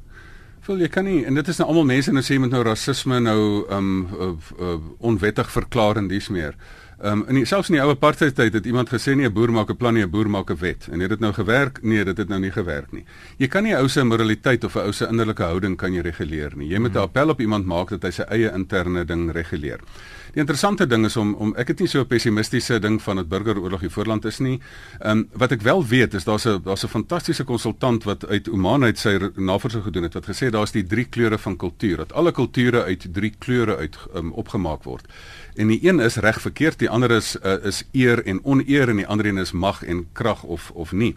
Voel 0.61 0.79
jy 0.79 0.89
kan 0.89 1.05
nie 1.05 1.25
en 1.25 1.35
dit 1.35 1.49
is 1.49 1.59
nou 1.59 1.69
almal 1.69 1.85
mense 1.85 2.13
nou 2.13 2.23
sê 2.23 2.41
met 2.41 2.51
nou 2.51 2.63
rasisme 2.63 3.21
nou 3.21 3.67
um 3.71 4.09
uh, 4.21 4.33
uh, 4.61 4.79
onwettig 4.99 5.51
verklaar 5.51 5.97
en 5.97 6.09
dis 6.09 6.29
meer. 6.29 6.55
Um 7.03 7.25
in 7.29 7.35
die, 7.35 7.45
selfs 7.45 7.69
in 7.69 7.75
die 7.75 7.83
ou 7.83 7.91
apartheid 7.91 8.35
tyd 8.35 8.55
het 8.55 8.67
iemand 8.67 8.89
gesê 8.91 9.15
nie 9.15 9.27
'n 9.27 9.33
boer 9.33 9.51
maak 9.53 9.71
'n 9.71 9.77
plan 9.77 9.95
nie, 9.95 10.03
'n 10.03 10.11
boer 10.11 10.29
maak 10.29 10.51
'n 10.51 10.57
wet. 10.59 10.89
En 10.91 11.01
het 11.01 11.09
dit 11.09 11.21
nou 11.21 11.33
gewerk? 11.33 11.83
Nee, 11.83 12.05
dit 12.05 12.17
het 12.17 12.29
nou 12.29 12.41
nie 12.41 12.51
gewerk 12.51 12.93
nie. 12.93 13.05
Jy 13.39 13.49
kan 13.49 13.63
nie 13.63 13.77
ou 13.77 13.89
se 13.89 14.05
moraliteit 14.05 14.65
of 14.65 14.75
'n 14.75 14.87
ou 14.87 14.93
se 14.93 15.07
innerlike 15.07 15.43
houding 15.43 15.77
kan 15.77 15.93
jy 15.93 16.01
reguleer 16.01 16.57
nie. 16.57 16.69
Jy 16.69 16.79
moet 16.79 16.95
'n 16.95 16.99
appel 16.99 17.29
op 17.29 17.41
iemand 17.41 17.67
maak 17.67 17.91
dat 17.91 18.03
hy 18.03 18.11
sy 18.11 18.23
eie 18.23 18.53
interne 18.55 19.05
ding 19.05 19.33
reguleer. 19.33 19.81
Die 20.33 20.41
interessante 20.41 20.87
ding 20.89 21.05
is 21.05 21.17
om 21.21 21.35
om 21.45 21.51
ek 21.61 21.75
het 21.75 21.81
nie 21.83 21.89
so 21.89 22.01
'n 22.01 22.07
pessimistiese 22.09 22.79
ding 22.81 23.03
van 23.03 23.17
dat 23.17 23.29
burgeroorlog 23.29 23.81
die 23.81 23.91
voorland 23.91 24.25
is 24.25 24.39
nie. 24.39 24.61
Ehm 25.01 25.19
um, 25.19 25.29
wat 25.33 25.53
ek 25.53 25.61
wel 25.61 25.87
weet 25.87 26.15
is 26.15 26.25
daar's 26.25 26.47
'n 26.47 26.63
daar's 26.65 26.85
'n 26.85 26.89
fantastiese 26.89 27.45
konsultant 27.45 28.05
wat 28.05 28.27
uit 28.27 28.49
Oman 28.49 28.85
uit 28.85 28.99
sy 28.99 29.19
navorsing 29.37 29.85
gedoen 29.85 30.03
het 30.03 30.15
wat 30.15 30.27
gesê 30.27 30.51
daar's 30.51 30.73
die 30.73 30.87
drie 30.87 31.05
kleure 31.05 31.39
van 31.39 31.57
kultuur 31.57 31.97
dat 31.97 32.13
alle 32.13 32.33
kulture 32.33 32.85
uit 32.85 33.09
drie 33.13 33.35
kleure 33.39 33.77
uit 33.77 33.97
um, 34.15 34.33
opgemaak 34.33 34.83
word. 34.83 35.05
En 35.55 35.67
die 35.67 35.89
een 35.89 36.01
is 36.01 36.17
reg 36.17 36.41
verkeerd, 36.41 36.79
die 36.79 36.91
ander 36.91 37.11
is 37.11 37.37
uh, 37.45 37.65
is 37.65 37.85
eer 37.93 38.25
en 38.25 38.45
oneer 38.45 38.89
en 38.89 38.97
die 38.97 39.07
ander 39.07 39.27
een 39.27 39.39
is 39.39 39.53
mag 39.53 39.85
en 39.85 40.07
krag 40.13 40.43
of 40.43 40.71
of 40.71 40.93
nie 40.93 41.17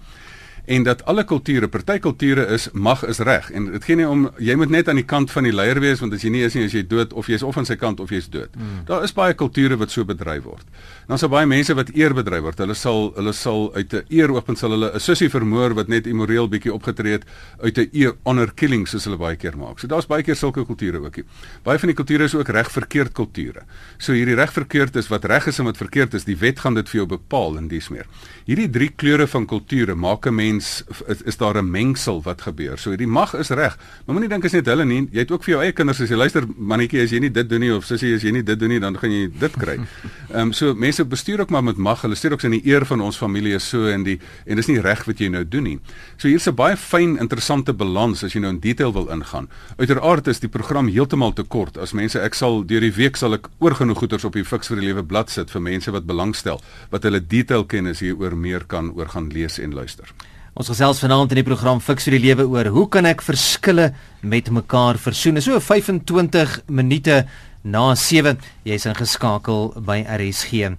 en 0.65 0.83
dat 0.83 1.03
alle 1.05 1.23
kulture, 1.23 1.67
party 1.67 1.99
kulture 1.99 2.45
is 2.53 2.69
mag 2.73 3.03
is 3.05 3.19
reg 3.19 3.51
en 3.51 3.71
dit 3.71 3.83
gee 3.83 3.95
nie 3.99 4.07
om 4.07 4.29
jy 4.41 4.55
moet 4.55 4.69
net 4.73 4.89
aan 4.89 4.99
die 4.99 5.05
kant 5.05 5.31
van 5.31 5.43
die 5.47 5.53
leier 5.53 5.79
wees 5.83 6.01
want 6.01 6.13
as 6.13 6.23
jy 6.25 6.31
nie 6.33 6.43
is 6.45 6.55
nie 6.57 6.65
as 6.65 6.73
jy 6.73 6.83
dood 6.87 7.13
of 7.13 7.29
jy 7.29 7.37
is 7.39 7.45
of 7.45 7.57
aan 7.57 7.67
sy 7.69 7.77
kant 7.79 7.99
of 7.99 8.11
jy 8.13 8.21
is 8.23 8.29
dood. 8.29 8.55
Mm. 8.55 8.83
Daar 8.89 9.05
is 9.05 9.13
baie 9.15 9.33
kulture 9.37 9.77
wat 9.77 9.93
so 9.93 10.05
bedryf 10.05 10.43
word. 10.43 10.65
Dan 11.07 11.21
sal 11.21 11.29
baie 11.29 11.45
mense 11.49 11.75
wat 11.77 11.91
eer 11.95 12.15
bedryf 12.17 12.43
word. 12.47 12.63
Hulle 12.63 12.77
sal 12.77 13.11
hulle 13.15 13.33
sal 13.33 13.69
uit 13.75 13.93
'n 13.93 14.05
eer 14.09 14.31
open 14.33 14.55
sal 14.55 14.71
hulle 14.71 14.91
'n 14.93 14.99
sussie 14.99 15.29
vermoor 15.29 15.75
wat 15.75 15.87
net 15.87 16.07
immoreel 16.07 16.49
bietjie 16.49 16.73
opgetree 16.73 17.19
het 17.19 17.25
uit 17.61 17.77
'n 17.77 17.89
eer 17.93 18.15
honor 18.25 18.51
killing 18.55 18.87
soos 18.87 19.05
hulle 19.05 19.17
baie 19.17 19.35
keer 19.35 19.57
maak. 19.57 19.79
So 19.79 19.87
daar's 19.87 20.07
baie 20.07 20.23
keer 20.23 20.35
sulke 20.35 20.65
kulture 20.65 20.99
ookie. 20.99 21.23
Baie 21.63 21.79
van 21.79 21.87
die 21.87 21.95
kulture 21.95 22.23
is 22.23 22.35
ook 22.35 22.49
reg 22.49 22.71
verkeerd 22.71 23.13
kulture. 23.13 23.65
So 23.97 24.13
hierdie 24.13 24.35
reg 24.35 24.51
verkeerd 24.53 24.95
is 24.95 25.07
wat 25.07 25.25
reg 25.25 25.47
is 25.47 25.59
en 25.59 25.65
wat 25.65 25.77
verkeerd 25.77 26.13
is, 26.13 26.23
die 26.23 26.37
wet 26.37 26.59
gaan 26.59 26.73
dit 26.73 26.89
vir 26.89 26.97
jou 26.99 27.07
bepaal 27.07 27.57
in 27.57 27.67
dies 27.67 27.89
meer. 27.89 28.05
Hierdie 28.45 28.67
drie 28.69 28.91
kleure 28.93 29.25
van 29.25 29.47
kulture 29.49 29.95
maak 29.97 30.27
'n 30.29 30.35
mens 30.35 30.83
is, 31.07 31.21
is 31.25 31.37
daar 31.37 31.57
'n 31.57 31.65
mengsel 31.65 32.21
wat 32.21 32.41
gebeur. 32.41 32.77
So 32.77 32.95
die 32.95 33.07
mag 33.07 33.33
is 33.33 33.49
reg. 33.49 33.75
Maar 34.05 34.13
moenie 34.13 34.29
dink 34.29 34.43
is 34.43 34.51
net 34.51 34.65
hulle 34.65 34.85
nie. 34.85 35.07
Jy 35.11 35.19
het 35.19 35.31
ook 35.31 35.43
vir 35.43 35.53
jou 35.53 35.63
eie 35.63 35.71
kinders 35.71 36.01
as 36.01 36.09
jy 36.09 36.15
luister 36.15 36.45
mannetjie 36.57 37.01
as 37.01 37.09
jy 37.09 37.19
nie 37.19 37.31
dit 37.31 37.49
doen 37.49 37.59
nie 37.59 37.73
of 37.73 37.85
sussie 37.85 38.13
as 38.13 38.21
jy 38.21 38.31
nie 38.31 38.43
dit 38.43 38.59
doen 38.59 38.69
nie 38.69 38.79
dan 38.79 38.95
gaan 38.97 39.09
jy 39.09 39.31
dit 39.39 39.51
kry. 39.51 39.79
Ehm 40.29 40.39
um, 40.41 40.53
so 40.53 40.75
mense 40.75 41.03
bestuur 41.05 41.39
ook 41.39 41.49
maar 41.49 41.63
met 41.63 41.77
mag. 41.77 42.01
Hulle 42.01 42.15
stuur 42.15 42.33
ook 42.33 42.43
in 42.43 42.51
die 42.51 42.61
eer 42.65 42.85
van 42.85 43.01
ons 43.01 43.17
familie 43.17 43.55
is 43.55 43.69
so 43.69 43.87
en 43.87 44.03
die 44.03 44.19
en 44.45 44.55
dis 44.55 44.67
nie 44.67 44.79
reg 44.79 45.03
wat 45.05 45.17
jy 45.17 45.27
nou 45.29 45.43
doen 45.43 45.63
nie. 45.63 45.79
So 46.17 46.27
hier's 46.27 46.47
'n 46.47 46.53
baie 46.55 46.77
fyn 46.77 47.17
interessante 47.17 47.73
balans 47.73 48.23
as 48.23 48.33
jy 48.33 48.41
nou 48.41 48.49
in 48.49 48.59
detail 48.59 48.93
wil 48.93 49.09
ingaan. 49.09 49.49
Uiteraard 49.77 50.27
is 50.27 50.39
die 50.39 50.49
program 50.49 50.87
heeltemal 50.87 51.33
te 51.33 51.43
kort. 51.43 51.77
As 51.77 51.93
mense 51.93 52.19
ek 52.21 52.35
sal 52.35 52.63
deur 52.63 52.81
die 52.81 52.93
week 52.93 53.15
sal 53.15 53.33
ek 53.33 53.47
oorgenoeg 53.59 53.97
goeders 53.97 54.23
op 54.23 54.33
die 54.33 54.45
Fix 54.45 54.67
vir 54.67 54.77
die 54.77 54.85
Lewe 54.85 55.03
blad 55.03 55.29
sit 55.29 55.49
vir 55.49 55.61
mense 55.61 55.91
wat 55.91 56.05
belangstel 56.05 56.61
wat 56.91 57.03
hulle 57.03 57.19
detail 57.19 57.65
kennis 57.65 57.99
hieroor 57.99 58.34
meer 58.35 58.65
kan 58.67 58.91
oor 58.95 59.07
gaan 59.07 59.29
lees 59.33 59.59
en 59.59 59.73
luister. 59.73 60.09
Ons 60.55 60.69
gesels 60.71 61.01
vanaand 61.03 61.33
in 61.33 61.41
die 61.41 61.47
program 61.47 61.81
Fix 61.83 62.05
vir 62.07 62.15
die 62.15 62.27
lewe 62.29 62.45
oor 62.47 62.69
hoe 62.71 62.85
kan 62.87 63.05
ek 63.09 63.23
verskille 63.25 63.89
met 64.23 64.47
mekaar 64.47 64.95
versoen. 64.95 65.41
So 65.43 65.59
25 65.59 66.61
minute 66.71 67.25
na 67.63 67.89
7 67.95 68.37
jy's 68.63 68.85
ingeskakel 68.87 69.73
by 69.83 70.05
RSG. 70.05 70.71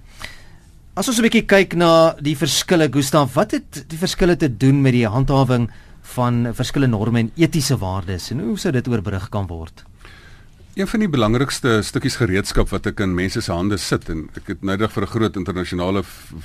As 0.97 1.09
ons 1.09 1.19
'n 1.19 1.27
bietjie 1.29 1.45
kyk 1.45 1.77
na 1.77 2.14
die 2.21 2.35
verskille 2.35 2.88
Gustaf, 2.88 3.35
wat 3.35 3.53
het 3.53 3.85
die 3.88 3.99
verskille 3.99 4.37
te 4.37 4.49
doen 4.49 4.81
met 4.81 4.92
die 4.92 5.05
handhawing 5.05 5.69
van 6.14 6.55
verskillende 6.55 6.97
norme 6.97 7.19
en 7.19 7.33
etiese 7.37 7.77
waardes 7.77 8.31
en 8.31 8.40
hoe 8.40 8.57
sou 8.57 8.73
dit 8.73 8.88
oorbrug 8.88 9.29
kan 9.29 9.47
word? 9.47 9.85
Een 10.76 10.86
van 10.86 11.00
die 11.00 11.08
belangrikste 11.08 11.78
stukkies 11.80 12.18
gereedskap 12.20 12.68
wat 12.68 12.84
ek 12.90 12.98
in 13.00 13.14
mense 13.16 13.40
se 13.40 13.48
hande 13.48 13.78
sit 13.80 14.10
en 14.12 14.26
ek 14.36 14.50
het 14.52 14.64
noudag 14.68 14.92
vir 14.92 15.02
'n 15.06 15.12
groot 15.12 15.36
internasionale 15.40 16.02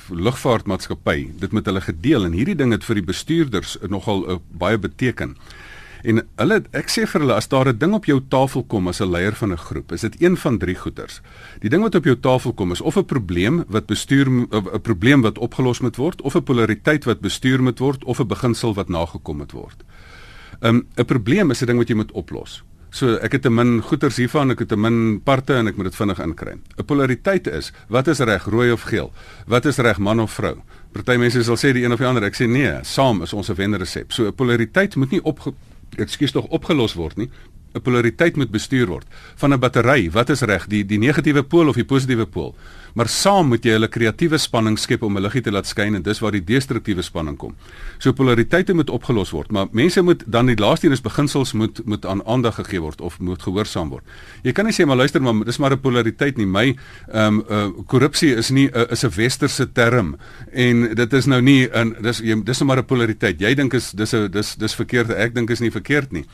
lugvaartmaatskappy 0.08 1.32
dit 1.40 1.52
met 1.52 1.66
hulle 1.66 1.82
gedeel 1.82 2.26
en 2.26 2.32
hierdie 2.32 2.56
ding 2.56 2.72
het 2.72 2.86
vir 2.88 2.96
die 2.96 3.04
bestuurders 3.10 3.76
nogal 3.90 4.24
uh, 4.24 4.38
baie 4.48 4.78
beteken. 4.78 5.36
En 6.04 6.24
hulle 6.38 6.64
ek 6.72 6.88
sê 6.88 7.04
vir 7.04 7.22
hulle 7.22 7.36
as 7.36 7.48
daar 7.48 7.68
'n 7.68 7.78
ding 7.78 7.94
op 7.94 8.06
jou 8.06 8.22
tafel 8.30 8.64
kom 8.64 8.88
as 8.88 9.02
'n 9.02 9.12
leier 9.12 9.36
van 9.36 9.52
'n 9.52 9.58
groep, 9.58 9.92
is 9.92 10.02
dit 10.02 10.22
een 10.22 10.38
van 10.38 10.58
drie 10.58 10.76
goeters. 10.76 11.22
Die 11.60 11.70
ding 11.70 11.84
wat 11.84 11.96
op 11.96 12.06
jou 12.06 12.16
tafel 12.16 12.54
kom 12.54 12.72
is 12.72 12.82
of 12.82 12.96
'n 12.96 13.06
probleem 13.06 13.66
wat 13.68 13.86
bestuur 13.86 14.28
'n 14.30 14.82
probleem 14.82 15.22
wat 15.22 15.40
opgelos 15.40 15.82
moet 15.82 15.98
word 15.98 16.22
of 16.22 16.36
'n 16.36 16.44
polariteit 16.44 17.04
wat 17.04 17.20
bestuur 17.20 17.62
moet 17.62 17.80
word 17.80 18.04
of 18.04 18.20
'n 18.20 18.28
beginsel 18.28 18.74
wat 18.74 18.88
nagekom 18.88 19.38
moet 19.38 19.52
word. 19.52 19.84
'n 20.62 20.68
um, 20.68 20.88
'n 20.96 21.06
probleem 21.06 21.52
is 21.52 21.62
'n 21.62 21.66
ding 21.66 21.78
wat 21.78 21.90
jy 21.90 21.96
moet 21.96 22.12
oplos. 22.12 22.64
So 22.92 23.16
ek 23.24 23.38
het 23.38 23.46
te 23.46 23.50
min 23.50 23.78
goeders 23.88 24.18
hiervan, 24.20 24.52
ek 24.52 24.66
het 24.66 24.70
te 24.74 24.78
min 24.78 25.22
parte 25.24 25.56
en 25.56 25.72
ek 25.72 25.78
moet 25.80 25.88
dit 25.88 25.96
vinnig 25.96 26.20
inkry. 26.20 26.58
'n 26.78 26.86
Polariteit 26.86 27.48
is, 27.48 27.72
wat 27.88 28.08
is 28.08 28.20
reg, 28.20 28.46
rooi 28.46 28.72
of 28.72 28.82
geel? 28.82 29.14
Wat 29.48 29.66
is 29.66 29.78
reg, 29.78 29.98
man 29.98 30.20
of 30.20 30.32
vrou? 30.32 30.58
Party 30.92 31.16
mense 31.16 31.44
sal 31.44 31.56
sê 31.56 31.72
die 31.72 31.86
een 31.86 31.92
of 31.92 32.00
die 32.00 32.08
ander. 32.08 32.24
Ek 32.24 32.36
sê 32.36 32.50
nee, 32.50 32.80
saam 32.84 33.22
is 33.24 33.34
ons 33.34 33.50
'n 33.50 33.56
wenresep. 33.56 34.12
So 34.12 34.28
'n 34.28 34.36
polariteit 34.36 34.96
moet 34.96 35.12
nie 35.12 35.24
op 35.24 35.40
ekskuus 35.98 36.32
tog 36.32 36.48
opgelos 36.50 36.94
word 36.94 37.18
nie. 37.18 37.30
'n 37.74 37.82
Polariteit 37.82 38.36
moet 38.36 38.52
bestuur 38.52 38.88
word 38.88 39.08
van 39.36 39.54
'n 39.54 39.60
battery. 39.60 40.10
Wat 40.12 40.30
is 40.30 40.42
reg, 40.42 40.68
die 40.68 40.86
die 40.86 41.00
negatiewe 41.00 41.44
pool 41.44 41.68
of 41.68 41.76
die 41.76 41.86
positiewe 41.86 42.26
pool? 42.26 42.56
maar 42.94 43.10
saam 43.10 43.52
moet 43.52 43.66
jy 43.66 43.76
hulle 43.78 43.90
kreatiewe 43.92 44.40
spanning 44.42 44.78
skep 44.80 45.04
om 45.04 45.18
'n 45.18 45.24
liggie 45.24 45.42
te 45.42 45.52
laat 45.52 45.68
skyn 45.68 45.96
en 45.96 46.02
dis 46.02 46.20
waar 46.20 46.32
die 46.32 46.44
destruktiewe 46.44 47.02
spanning 47.02 47.38
kom. 47.38 47.56
So 48.00 48.12
polariteite 48.14 48.74
moet 48.74 48.90
opgelos 48.90 49.32
word, 49.32 49.52
maar 49.52 49.68
mense 49.72 50.02
moet 50.02 50.24
dan 50.28 50.46
die 50.46 50.56
laaste 50.56 50.88
een 50.88 50.94
is 50.94 51.02
beginsels 51.02 51.54
moet 51.54 51.86
moet 51.86 52.06
aan 52.06 52.26
aandag 52.26 52.56
gegee 52.56 52.82
word 52.82 53.02
of 53.02 53.20
moet 53.20 53.42
gehoorsaam 53.42 53.90
word. 53.90 54.04
Jy 54.44 54.52
kan 54.52 54.66
nie 54.66 54.74
sê 54.74 54.86
maar 54.86 54.98
luister 54.98 55.22
maar 55.22 55.46
dis 55.46 55.58
maar 55.58 55.72
'n 55.72 55.80
polariteit 55.80 56.38
nie. 56.38 56.46
My 56.46 56.76
ehm 57.12 57.40
um, 57.40 57.44
uh, 57.50 57.70
korrupsie 57.88 58.36
is 58.36 58.50
nie 58.50 58.68
'n 58.68 58.78
uh, 58.78 58.92
is 58.92 59.04
'n 59.04 59.12
westerse 59.16 59.72
term 59.72 60.18
en 60.52 60.96
dit 60.96 61.14
is 61.14 61.26
nou 61.26 61.42
nie 61.42 61.70
in 61.74 61.96
dis 62.02 62.20
jy, 62.20 62.44
dis 62.44 62.60
nou 62.60 62.68
maar 62.68 62.78
'n 62.78 62.86
polariteit. 62.86 63.40
Jy 63.40 63.56
dink 63.56 63.74
is 63.74 63.92
dis 63.92 64.14
'n 64.14 64.32
dis 64.32 64.56
dis 64.56 64.76
verkeerd. 64.76 65.10
Ek 65.10 65.34
dink 65.36 65.50
is 65.50 65.60
nie 65.60 65.72
verkeerd 65.72 66.12
nie. 66.12 66.26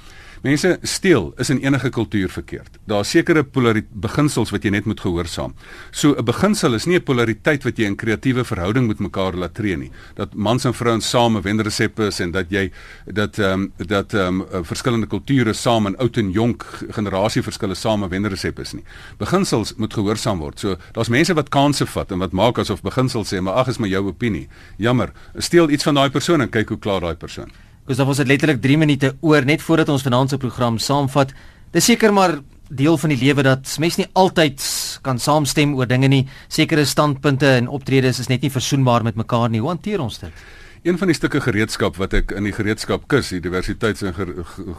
Mense 0.41 0.77
steel 0.81 1.33
is 1.37 1.49
in 1.49 1.59
enige 1.63 1.89
kultuur 1.89 2.29
verkeerd. 2.29 2.77
Daar 2.85 2.99
is 3.05 3.09
sekere 3.09 3.43
beginsels 3.43 4.51
wat 4.53 4.63
jy 4.63 4.69
net 4.69 4.85
moet 4.85 4.99
gehoorsaam. 5.01 5.55
So 5.91 6.15
'n 6.17 6.25
beginsel 6.25 6.73
is 6.73 6.85
nie 6.85 6.97
'n 6.97 7.03
polariteit 7.03 7.63
wat 7.63 7.77
jy 7.77 7.85
in 7.85 7.95
kreatiewe 7.95 8.43
verhouding 8.43 8.87
met 8.87 8.99
mekaar 8.99 9.33
laat 9.33 9.53
tree 9.53 9.77
nie. 9.77 9.91
Dat 10.15 10.33
mans 10.33 10.65
en 10.65 10.73
vrouens 10.73 11.09
saam 11.09 11.37
'n 11.37 11.41
wenresep 11.41 11.99
is 11.99 12.19
en 12.19 12.31
dat 12.31 12.49
jy 12.49 12.71
dat 13.05 13.39
ehm 13.39 13.61
um, 13.61 13.71
dat 13.77 14.13
ehm 14.13 14.41
um, 14.41 14.65
verskillende 14.65 15.07
kulture 15.07 15.53
saam 15.53 15.85
en 15.85 15.97
oud 15.97 16.17
en 16.17 16.31
jonk 16.31 16.65
generasieverskille 16.89 17.75
saam 17.75 18.03
'n 18.03 18.09
wenresep 18.09 18.59
is 18.59 18.73
nie. 18.73 18.83
Beginsels 19.17 19.73
moet 19.75 19.93
gehoorsaam 19.93 20.39
word. 20.39 20.59
So 20.59 20.75
daar's 20.91 21.09
mense 21.09 21.33
wat 21.33 21.49
kansse 21.49 21.85
vat 21.85 22.11
en 22.11 22.19
wat 22.19 22.31
maak 22.31 22.57
asof 22.57 22.81
beginsels 22.81 23.33
sê 23.33 23.41
maar 23.41 23.53
ag 23.53 23.67
is 23.67 23.77
maar 23.77 23.89
jou 23.89 24.07
opinie. 24.07 24.47
Jammer. 24.77 25.11
Steel 25.37 25.69
iets 25.69 25.83
van 25.83 25.93
daai 25.93 26.09
persoon 26.09 26.41
en 26.41 26.49
kyk 26.49 26.69
hoe 26.69 26.79
klaar 26.79 27.01
daai 27.01 27.15
persoon. 27.15 27.66
Dis 27.87 27.95
dan 27.95 28.07
was 28.09 28.19
dit 28.19 28.27
letterlik 28.27 28.59
3 28.61 28.77
minute 28.77 29.13
oor 29.23 29.45
net 29.47 29.61
voordat 29.63 29.89
ons 29.89 30.03
vanaand 30.03 30.33
se 30.33 30.37
program 30.37 30.75
saamvat. 30.77 31.31
Dis 31.71 31.85
seker 31.87 32.11
maar 32.13 32.33
deel 32.67 32.97
van 32.99 33.13
die 33.13 33.19
lewe 33.21 33.45
dat 33.47 33.77
mens 33.79 33.95
nie 33.95 34.09
altyd 34.11 34.59
kan 35.05 35.19
saamstem 35.19 35.75
oor 35.77 35.87
dinge 35.87 36.09
nie. 36.11 36.25
Sekere 36.51 36.83
standpunte 36.85 37.47
en 37.47 37.69
optredes 37.71 38.19
is 38.19 38.27
net 38.27 38.43
nie 38.43 38.51
versoenbaar 38.51 39.07
met 39.07 39.15
mekaar 39.15 39.47
nie. 39.49 39.61
Hoe 39.63 39.71
hanteer 39.71 40.03
ons 40.03 40.19
dit? 40.19 40.43
Een 40.83 40.99
van 40.99 41.07
die 41.07 41.15
stukke 41.15 41.39
gereedskap 41.41 41.95
wat 41.95 42.13
ek 42.13 42.35
in 42.35 42.43
die 42.43 42.53
gereedskap 42.53 43.07
kus, 43.07 43.31
die 43.31 43.39
diversiteits- 43.39 44.03
en 44.03 44.13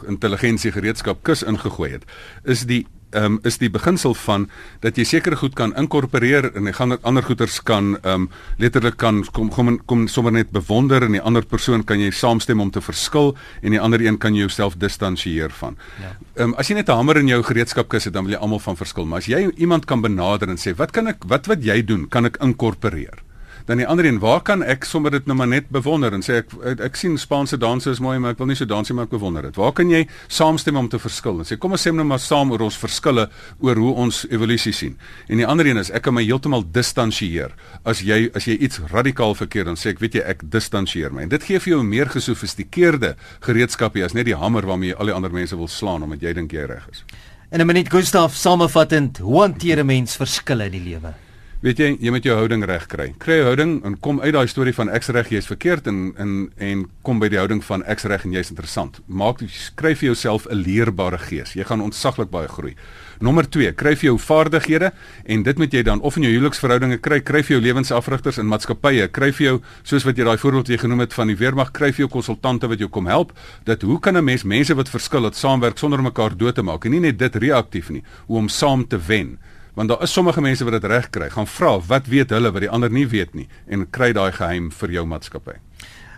intelligensie 0.07 0.71
gereedskap 0.71 1.23
kus 1.23 1.41
ingegooi 1.43 1.91
het, 1.91 2.05
is 2.45 2.67
die 2.69 2.85
um, 3.11 3.39
is 3.43 3.57
die 3.61 3.69
beginsel 3.69 4.13
van 4.25 4.47
dat 4.83 4.97
jy 4.97 5.05
sekere 5.07 5.35
goed 5.39 5.55
kan 5.55 5.73
inkorporeer 5.79 6.51
en 6.55 6.69
jy 6.69 6.73
gaan 6.77 6.97
ander 7.01 7.23
goeders 7.23 7.59
kan 7.65 7.95
um, 8.03 8.29
letterlik 8.57 8.97
kan 8.97 9.23
kom 9.33 9.49
kom 9.53 9.77
kom 9.85 10.07
sommer 10.07 10.33
net 10.35 10.51
bewonder 10.55 11.05
en 11.05 11.17
die 11.17 11.21
ander 11.21 11.45
persoon 11.45 11.83
kan 11.83 11.99
jy 11.99 12.11
saamstem 12.11 12.61
om 12.61 12.71
te 12.71 12.81
verskil 12.81 13.35
en 13.61 13.71
die 13.75 13.81
ander 13.81 14.01
een 14.01 14.17
kan 14.17 14.35
jy 14.35 14.45
jouself 14.47 14.77
distansieer 14.79 15.53
van. 15.61 15.77
Ja. 16.01 16.15
um, 16.43 16.53
as 16.57 16.69
jy 16.69 16.75
net 16.75 16.89
'n 16.89 16.99
hamer 16.99 17.17
in 17.17 17.27
jou 17.27 17.41
gereedskapkis 17.43 18.05
het 18.05 18.13
dan 18.13 18.25
wil 18.25 18.33
jy 18.33 18.39
almal 18.39 18.59
van 18.59 18.75
verskil, 18.75 19.05
maar 19.05 19.19
as 19.19 19.27
jy 19.27 19.49
iemand 19.57 19.85
kan 19.85 20.01
benader 20.01 20.49
en 20.49 20.57
sê 20.57 20.75
wat 20.75 20.91
kan 20.91 21.07
ek 21.07 21.25
wat 21.27 21.47
wat 21.47 21.63
jy 21.63 21.81
doen 21.85 22.07
kan 22.07 22.25
ek 22.25 22.37
inkorporeer 22.41 23.28
Dan 23.69 23.77
die 23.77 23.85
ander 23.87 24.05
een, 24.05 24.17
waar 24.19 24.39
kan 24.41 24.63
ek 24.65 24.85
sommer 24.89 25.11
dit 25.13 25.27
nou 25.29 25.35
maar 25.37 25.47
net 25.47 25.67
bewonder 25.69 26.13
en 26.17 26.23
sê 26.25 26.39
ek 26.39 26.53
ek, 26.71 26.79
ek 26.87 26.95
sien 26.97 27.19
Spaanse 27.21 27.57
danse 27.61 27.91
is 27.91 27.99
mooi, 28.01 28.15
maar 28.17 28.33
ek 28.33 28.39
wil 28.41 28.47
nie 28.49 28.55
so 28.57 28.65
dans 28.65 28.89
nie, 28.89 28.95
maar 28.97 29.05
ek 29.05 29.11
bewonder 29.13 29.45
dit. 29.45 29.59
Waar 29.61 29.75
kan 29.77 29.91
jy 29.93 29.99
saamstem 30.25 30.79
om 30.79 30.89
te 30.89 30.97
verskil? 30.97 31.37
En 31.43 31.45
sê 31.45 31.53
kom 31.61 31.77
ons 31.77 31.85
sê 31.85 31.93
nou 31.93 32.07
maar 32.09 32.23
saam 32.23 32.49
oor 32.49 32.63
ons 32.65 32.79
verskille 32.81 33.27
oor 33.61 33.83
hoe 33.83 33.91
ons 34.07 34.23
evolusie 34.33 34.73
sien. 34.73 34.97
En 35.29 35.37
die 35.37 35.45
ander 35.45 35.69
een 35.69 35.77
is 35.77 35.93
ek 35.93 36.07
kan 36.07 36.17
my 36.17 36.25
heeltemal 36.25 36.65
distansieer. 36.65 37.53
As 37.85 38.01
jy 38.01 38.31
as 38.33 38.49
jy 38.49 38.57
iets 38.57 38.81
radikaal 38.89 39.37
verkeerd 39.37 39.69
dan 39.69 39.77
sê 39.77 39.93
ek 39.93 40.01
weet 40.01 40.17
jy 40.17 40.25
ek 40.33 40.49
distansieer 40.49 41.13
my. 41.13 41.27
En 41.29 41.35
dit 41.37 41.47
gee 41.51 41.61
vir 41.61 41.75
jou 41.75 41.83
'n 41.83 41.93
meer 41.93 42.09
gesofistikeerde 42.09 43.15
gereedskapie 43.45 44.03
as 44.03 44.17
net 44.17 44.25
die 44.25 44.35
hamer 44.35 44.65
waarmee 44.65 44.95
jy 44.95 44.97
al 44.97 45.13
die 45.13 45.17
ander 45.21 45.31
mense 45.31 45.55
wil 45.55 45.67
slaan 45.69 46.01
omdat 46.01 46.25
jy 46.25 46.33
dink 46.33 46.51
jy 46.51 46.65
reg 46.65 46.89
is. 46.89 47.05
En 47.51 47.61
'n 47.61 47.67
minuut 47.67 47.89
Gustaf 47.89 48.33
samevattend, 48.33 49.17
hoe 49.17 49.41
hanteer 49.41 49.77
'n 49.77 49.85
mens 49.85 50.15
verskille 50.15 50.65
in 50.65 50.71
die 50.71 50.89
lewe? 50.89 51.28
Weet 51.59 51.75
jy, 51.75 51.87
jy 51.99 52.11
moet 52.15 52.23
jou 52.23 52.31
houding 52.39 52.61
reg 52.63 52.85
kry. 52.87 53.09
Kry 53.19 53.41
jou 53.41 53.47
houding 53.49 53.71
en 53.83 53.97
kom 53.99 54.21
uit 54.23 54.31
daai 54.31 54.47
storie 54.47 54.71
van 54.77 54.87
ek's 54.95 55.09
reg, 55.11 55.27
jy's 55.35 55.49
verkeerd 55.49 55.89
en 55.91 55.97
en 56.15 56.29
en 56.55 56.85
kom 57.03 57.19
by 57.19 57.27
die 57.33 57.35
houding 57.35 57.59
van 57.67 57.81
ek's 57.83 58.05
reg 58.07 58.23
en 58.23 58.31
jy's 58.37 58.53
interessant. 58.53 59.01
Maak 59.11 59.43
skryf 59.43 59.99
vir 59.99 60.13
jouself 60.13 60.47
'n 60.47 60.55
leerbare 60.55 61.19
gees. 61.19 61.51
Jy 61.59 61.65
gaan 61.67 61.83
ontsaglik 61.83 62.31
baie 62.31 62.47
groei. 62.47 62.77
Nommer 63.19 63.43
2, 63.43 63.73
kry 63.73 63.95
vir 63.95 64.07
jou 64.07 64.17
vaardighede 64.17 64.93
en 65.25 65.43
dit 65.43 65.57
moet 65.57 65.73
jy 65.73 65.83
dan 65.83 65.99
of 65.99 66.15
in 66.15 66.23
jou 66.23 66.31
huweliksverhoudinge 66.31 66.97
kry, 67.01 67.19
kry 67.19 67.43
vir 67.43 67.59
jou 67.59 67.61
lewensafrigters 67.61 68.37
in 68.37 68.47
maatskappye, 68.47 69.11
kry 69.11 69.31
vir 69.33 69.45
jou 69.45 69.61
soos 69.83 70.05
wat 70.05 70.15
jy 70.15 70.23
daai 70.23 70.37
voorbeeld 70.37 70.67
jy 70.67 70.77
genoem 70.77 70.99
het 70.99 71.13
van 71.13 71.27
die 71.27 71.35
weermag, 71.35 71.73
kry 71.73 71.91
vir 71.91 72.07
jou 72.07 72.09
konsultante 72.09 72.69
wat 72.69 72.79
jou 72.79 72.87
kom 72.87 73.05
help. 73.05 73.33
Dat 73.65 73.81
hoe 73.81 73.99
kan 73.99 74.15
'n 74.15 74.23
mens 74.23 74.43
mense 74.43 74.73
wat 74.73 74.87
verskil, 74.87 75.23
dat 75.23 75.35
saamwerk 75.35 75.77
sonder 75.77 76.01
mekaar 76.01 76.37
dood 76.37 76.55
te 76.55 76.61
maak 76.61 76.85
en 76.85 76.91
nie 76.91 77.01
net 77.01 77.19
dit 77.19 77.35
reaktief 77.35 77.89
nie, 77.89 78.03
hoe 78.27 78.37
om 78.37 78.47
saam 78.47 78.87
te 78.87 78.97
wen 78.97 79.37
want 79.73 79.89
daar 79.89 80.03
is 80.03 80.13
sommige 80.13 80.41
mense 80.41 80.63
wat 80.63 80.81
dit 80.81 80.83
reg 80.91 81.09
kry. 81.09 81.29
Gaan 81.29 81.47
vra 81.47 81.79
wat 81.79 82.07
weet 82.07 82.29
hulle 82.29 82.51
wat 82.51 82.61
die 82.61 82.69
ander 82.69 82.91
nie 82.91 83.07
weet 83.07 83.33
nie 83.33 83.47
en 83.67 83.89
kry 83.89 84.11
daai 84.13 84.31
geheim 84.31 84.71
vir 84.71 84.91
jou 84.91 85.05
maatskappy. 85.05 85.59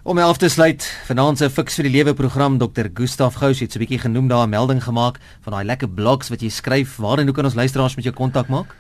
Om 0.04 0.18
af 0.18 0.38
te 0.42 0.50
sluit, 0.50 0.82
vanaand 1.06 1.38
se 1.38 1.50
Fix 1.50 1.76
vir 1.78 1.86
die 1.86 1.94
Lewe 1.94 2.14
program 2.18 2.58
Dr. 2.58 2.88
Gustaf 2.94 3.36
Gous 3.38 3.60
het 3.60 3.72
so 3.72 3.78
'n 3.80 3.86
bietjie 3.86 4.00
genoem 4.00 4.28
daar 4.28 4.48
'n 4.48 4.50
melding 4.50 4.84
gemaak 4.84 5.20
van 5.42 5.54
daai 5.54 5.66
lekker 5.66 5.90
blogs 5.90 6.30
wat 6.30 6.42
jy 6.42 6.50
skryf. 6.50 6.98
Waar 6.98 7.20
en 7.20 7.26
hoe 7.26 7.36
kan 7.36 7.46
ons 7.46 7.56
luisteraars 7.56 7.96
met 7.96 8.06
jou 8.06 8.16
kontak 8.16 8.48
maak? 8.48 8.76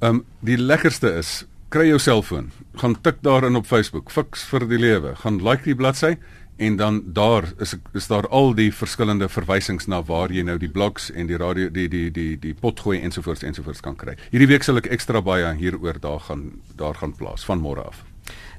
Ehm 0.00 0.14
um, 0.14 0.24
die 0.40 0.56
lekkerste 0.56 1.12
is 1.18 1.44
kry 1.68 1.86
jou 1.86 1.98
selfoon, 1.98 2.50
gaan 2.76 2.96
tik 3.00 3.20
daarin 3.22 3.56
op 3.56 3.66
Facebook, 3.66 4.10
Fix 4.10 4.42
vir 4.50 4.64
die 4.68 4.78
Lewe, 4.78 5.14
gaan 5.16 5.38
like 5.42 5.62
die 5.64 5.74
bladsy 5.74 6.16
en 6.60 6.76
dan 6.76 7.00
daar 7.16 7.48
is 7.58 7.74
is 7.96 8.06
daar 8.06 8.28
al 8.28 8.54
die 8.54 8.68
verskillende 8.74 9.28
verwysings 9.28 9.88
na 9.88 10.02
waar 10.04 10.32
jy 10.32 10.44
nou 10.44 10.58
die 10.60 10.68
blogs 10.68 11.08
en 11.10 11.26
die 11.26 11.40
radio 11.40 11.70
die 11.72 11.88
die 11.88 12.10
die 12.10 12.36
die 12.38 12.54
potgooi 12.54 13.00
ensovoorts 13.00 13.42
ensovoorts 13.42 13.80
kan 13.80 13.96
kry. 13.96 14.16
Hierdie 14.30 14.50
week 14.50 14.66
sal 14.66 14.76
ek 14.76 14.90
ekstra 14.92 15.24
baie 15.24 15.54
hieroor 15.56 16.00
daar 16.00 16.20
gaan 16.28 16.50
daar 16.76 17.00
gaan 17.00 17.16
plaas 17.16 17.44
van 17.48 17.64
môre 17.64 17.88
af. 17.88 18.04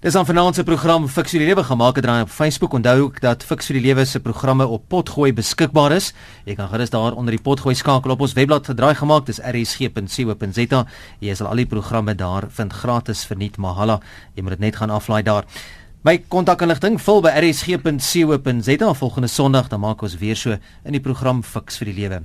Dis 0.02 0.16
'n 0.18 0.26
finansiële 0.26 0.66
program 0.66 1.08
Fix 1.08 1.32
vir 1.32 1.40
die 1.40 1.48
Lewe 1.48 1.64
gemaak 1.64 1.96
het 1.96 2.04
draai 2.04 2.22
op 2.22 2.30
Facebook. 2.30 2.74
Onthou 2.74 3.02
ook 3.02 3.22
dat 3.22 3.44
Fix 3.44 3.68
vir 3.68 3.76
die 3.76 3.84
Lewe 3.84 4.06
se 4.06 4.20
programme 4.20 4.68
op 4.68 4.88
Potgooi 4.88 5.34
beskikbaar 5.34 5.92
is. 5.92 6.14
Jy 6.46 6.56
kan 6.56 6.70
gerus 6.70 6.90
daar 6.90 7.14
onder 7.14 7.32
die 7.32 7.42
Potgooi 7.42 7.76
skakel 7.76 8.12
op 8.12 8.22
ons 8.22 8.34
webblad 8.34 8.66
gedraai 8.66 8.96
gemaak. 8.96 9.26
Dis 9.26 9.40
rsg.co.za. 9.40 10.86
Jy 11.20 11.36
sal 11.36 11.48
al 11.48 11.56
die 11.56 11.66
programme 11.66 12.16
daar 12.16 12.50
vind 12.50 12.74
gratis 12.74 13.26
verniet 13.26 13.58
mahala. 13.58 14.00
Jy 14.34 14.42
moet 14.42 14.52
dit 14.52 14.60
net 14.60 14.76
gaan 14.76 14.90
aflaai 14.90 15.24
daar. 15.24 15.46
My 16.02 16.18
kontakinligting 16.34 16.96
vul 16.98 17.20
by 17.22 17.30
rsg.co.za 17.38 18.94
volgende 18.98 19.28
Sondag 19.30 19.68
dan 19.70 19.84
maak 19.84 20.02
ons 20.02 20.16
weer 20.18 20.36
so 20.36 20.58
in 20.58 20.96
die 20.98 21.02
program 21.04 21.44
Fix 21.46 21.78
vir 21.78 21.92
die 21.92 21.98
lewe. 22.00 22.24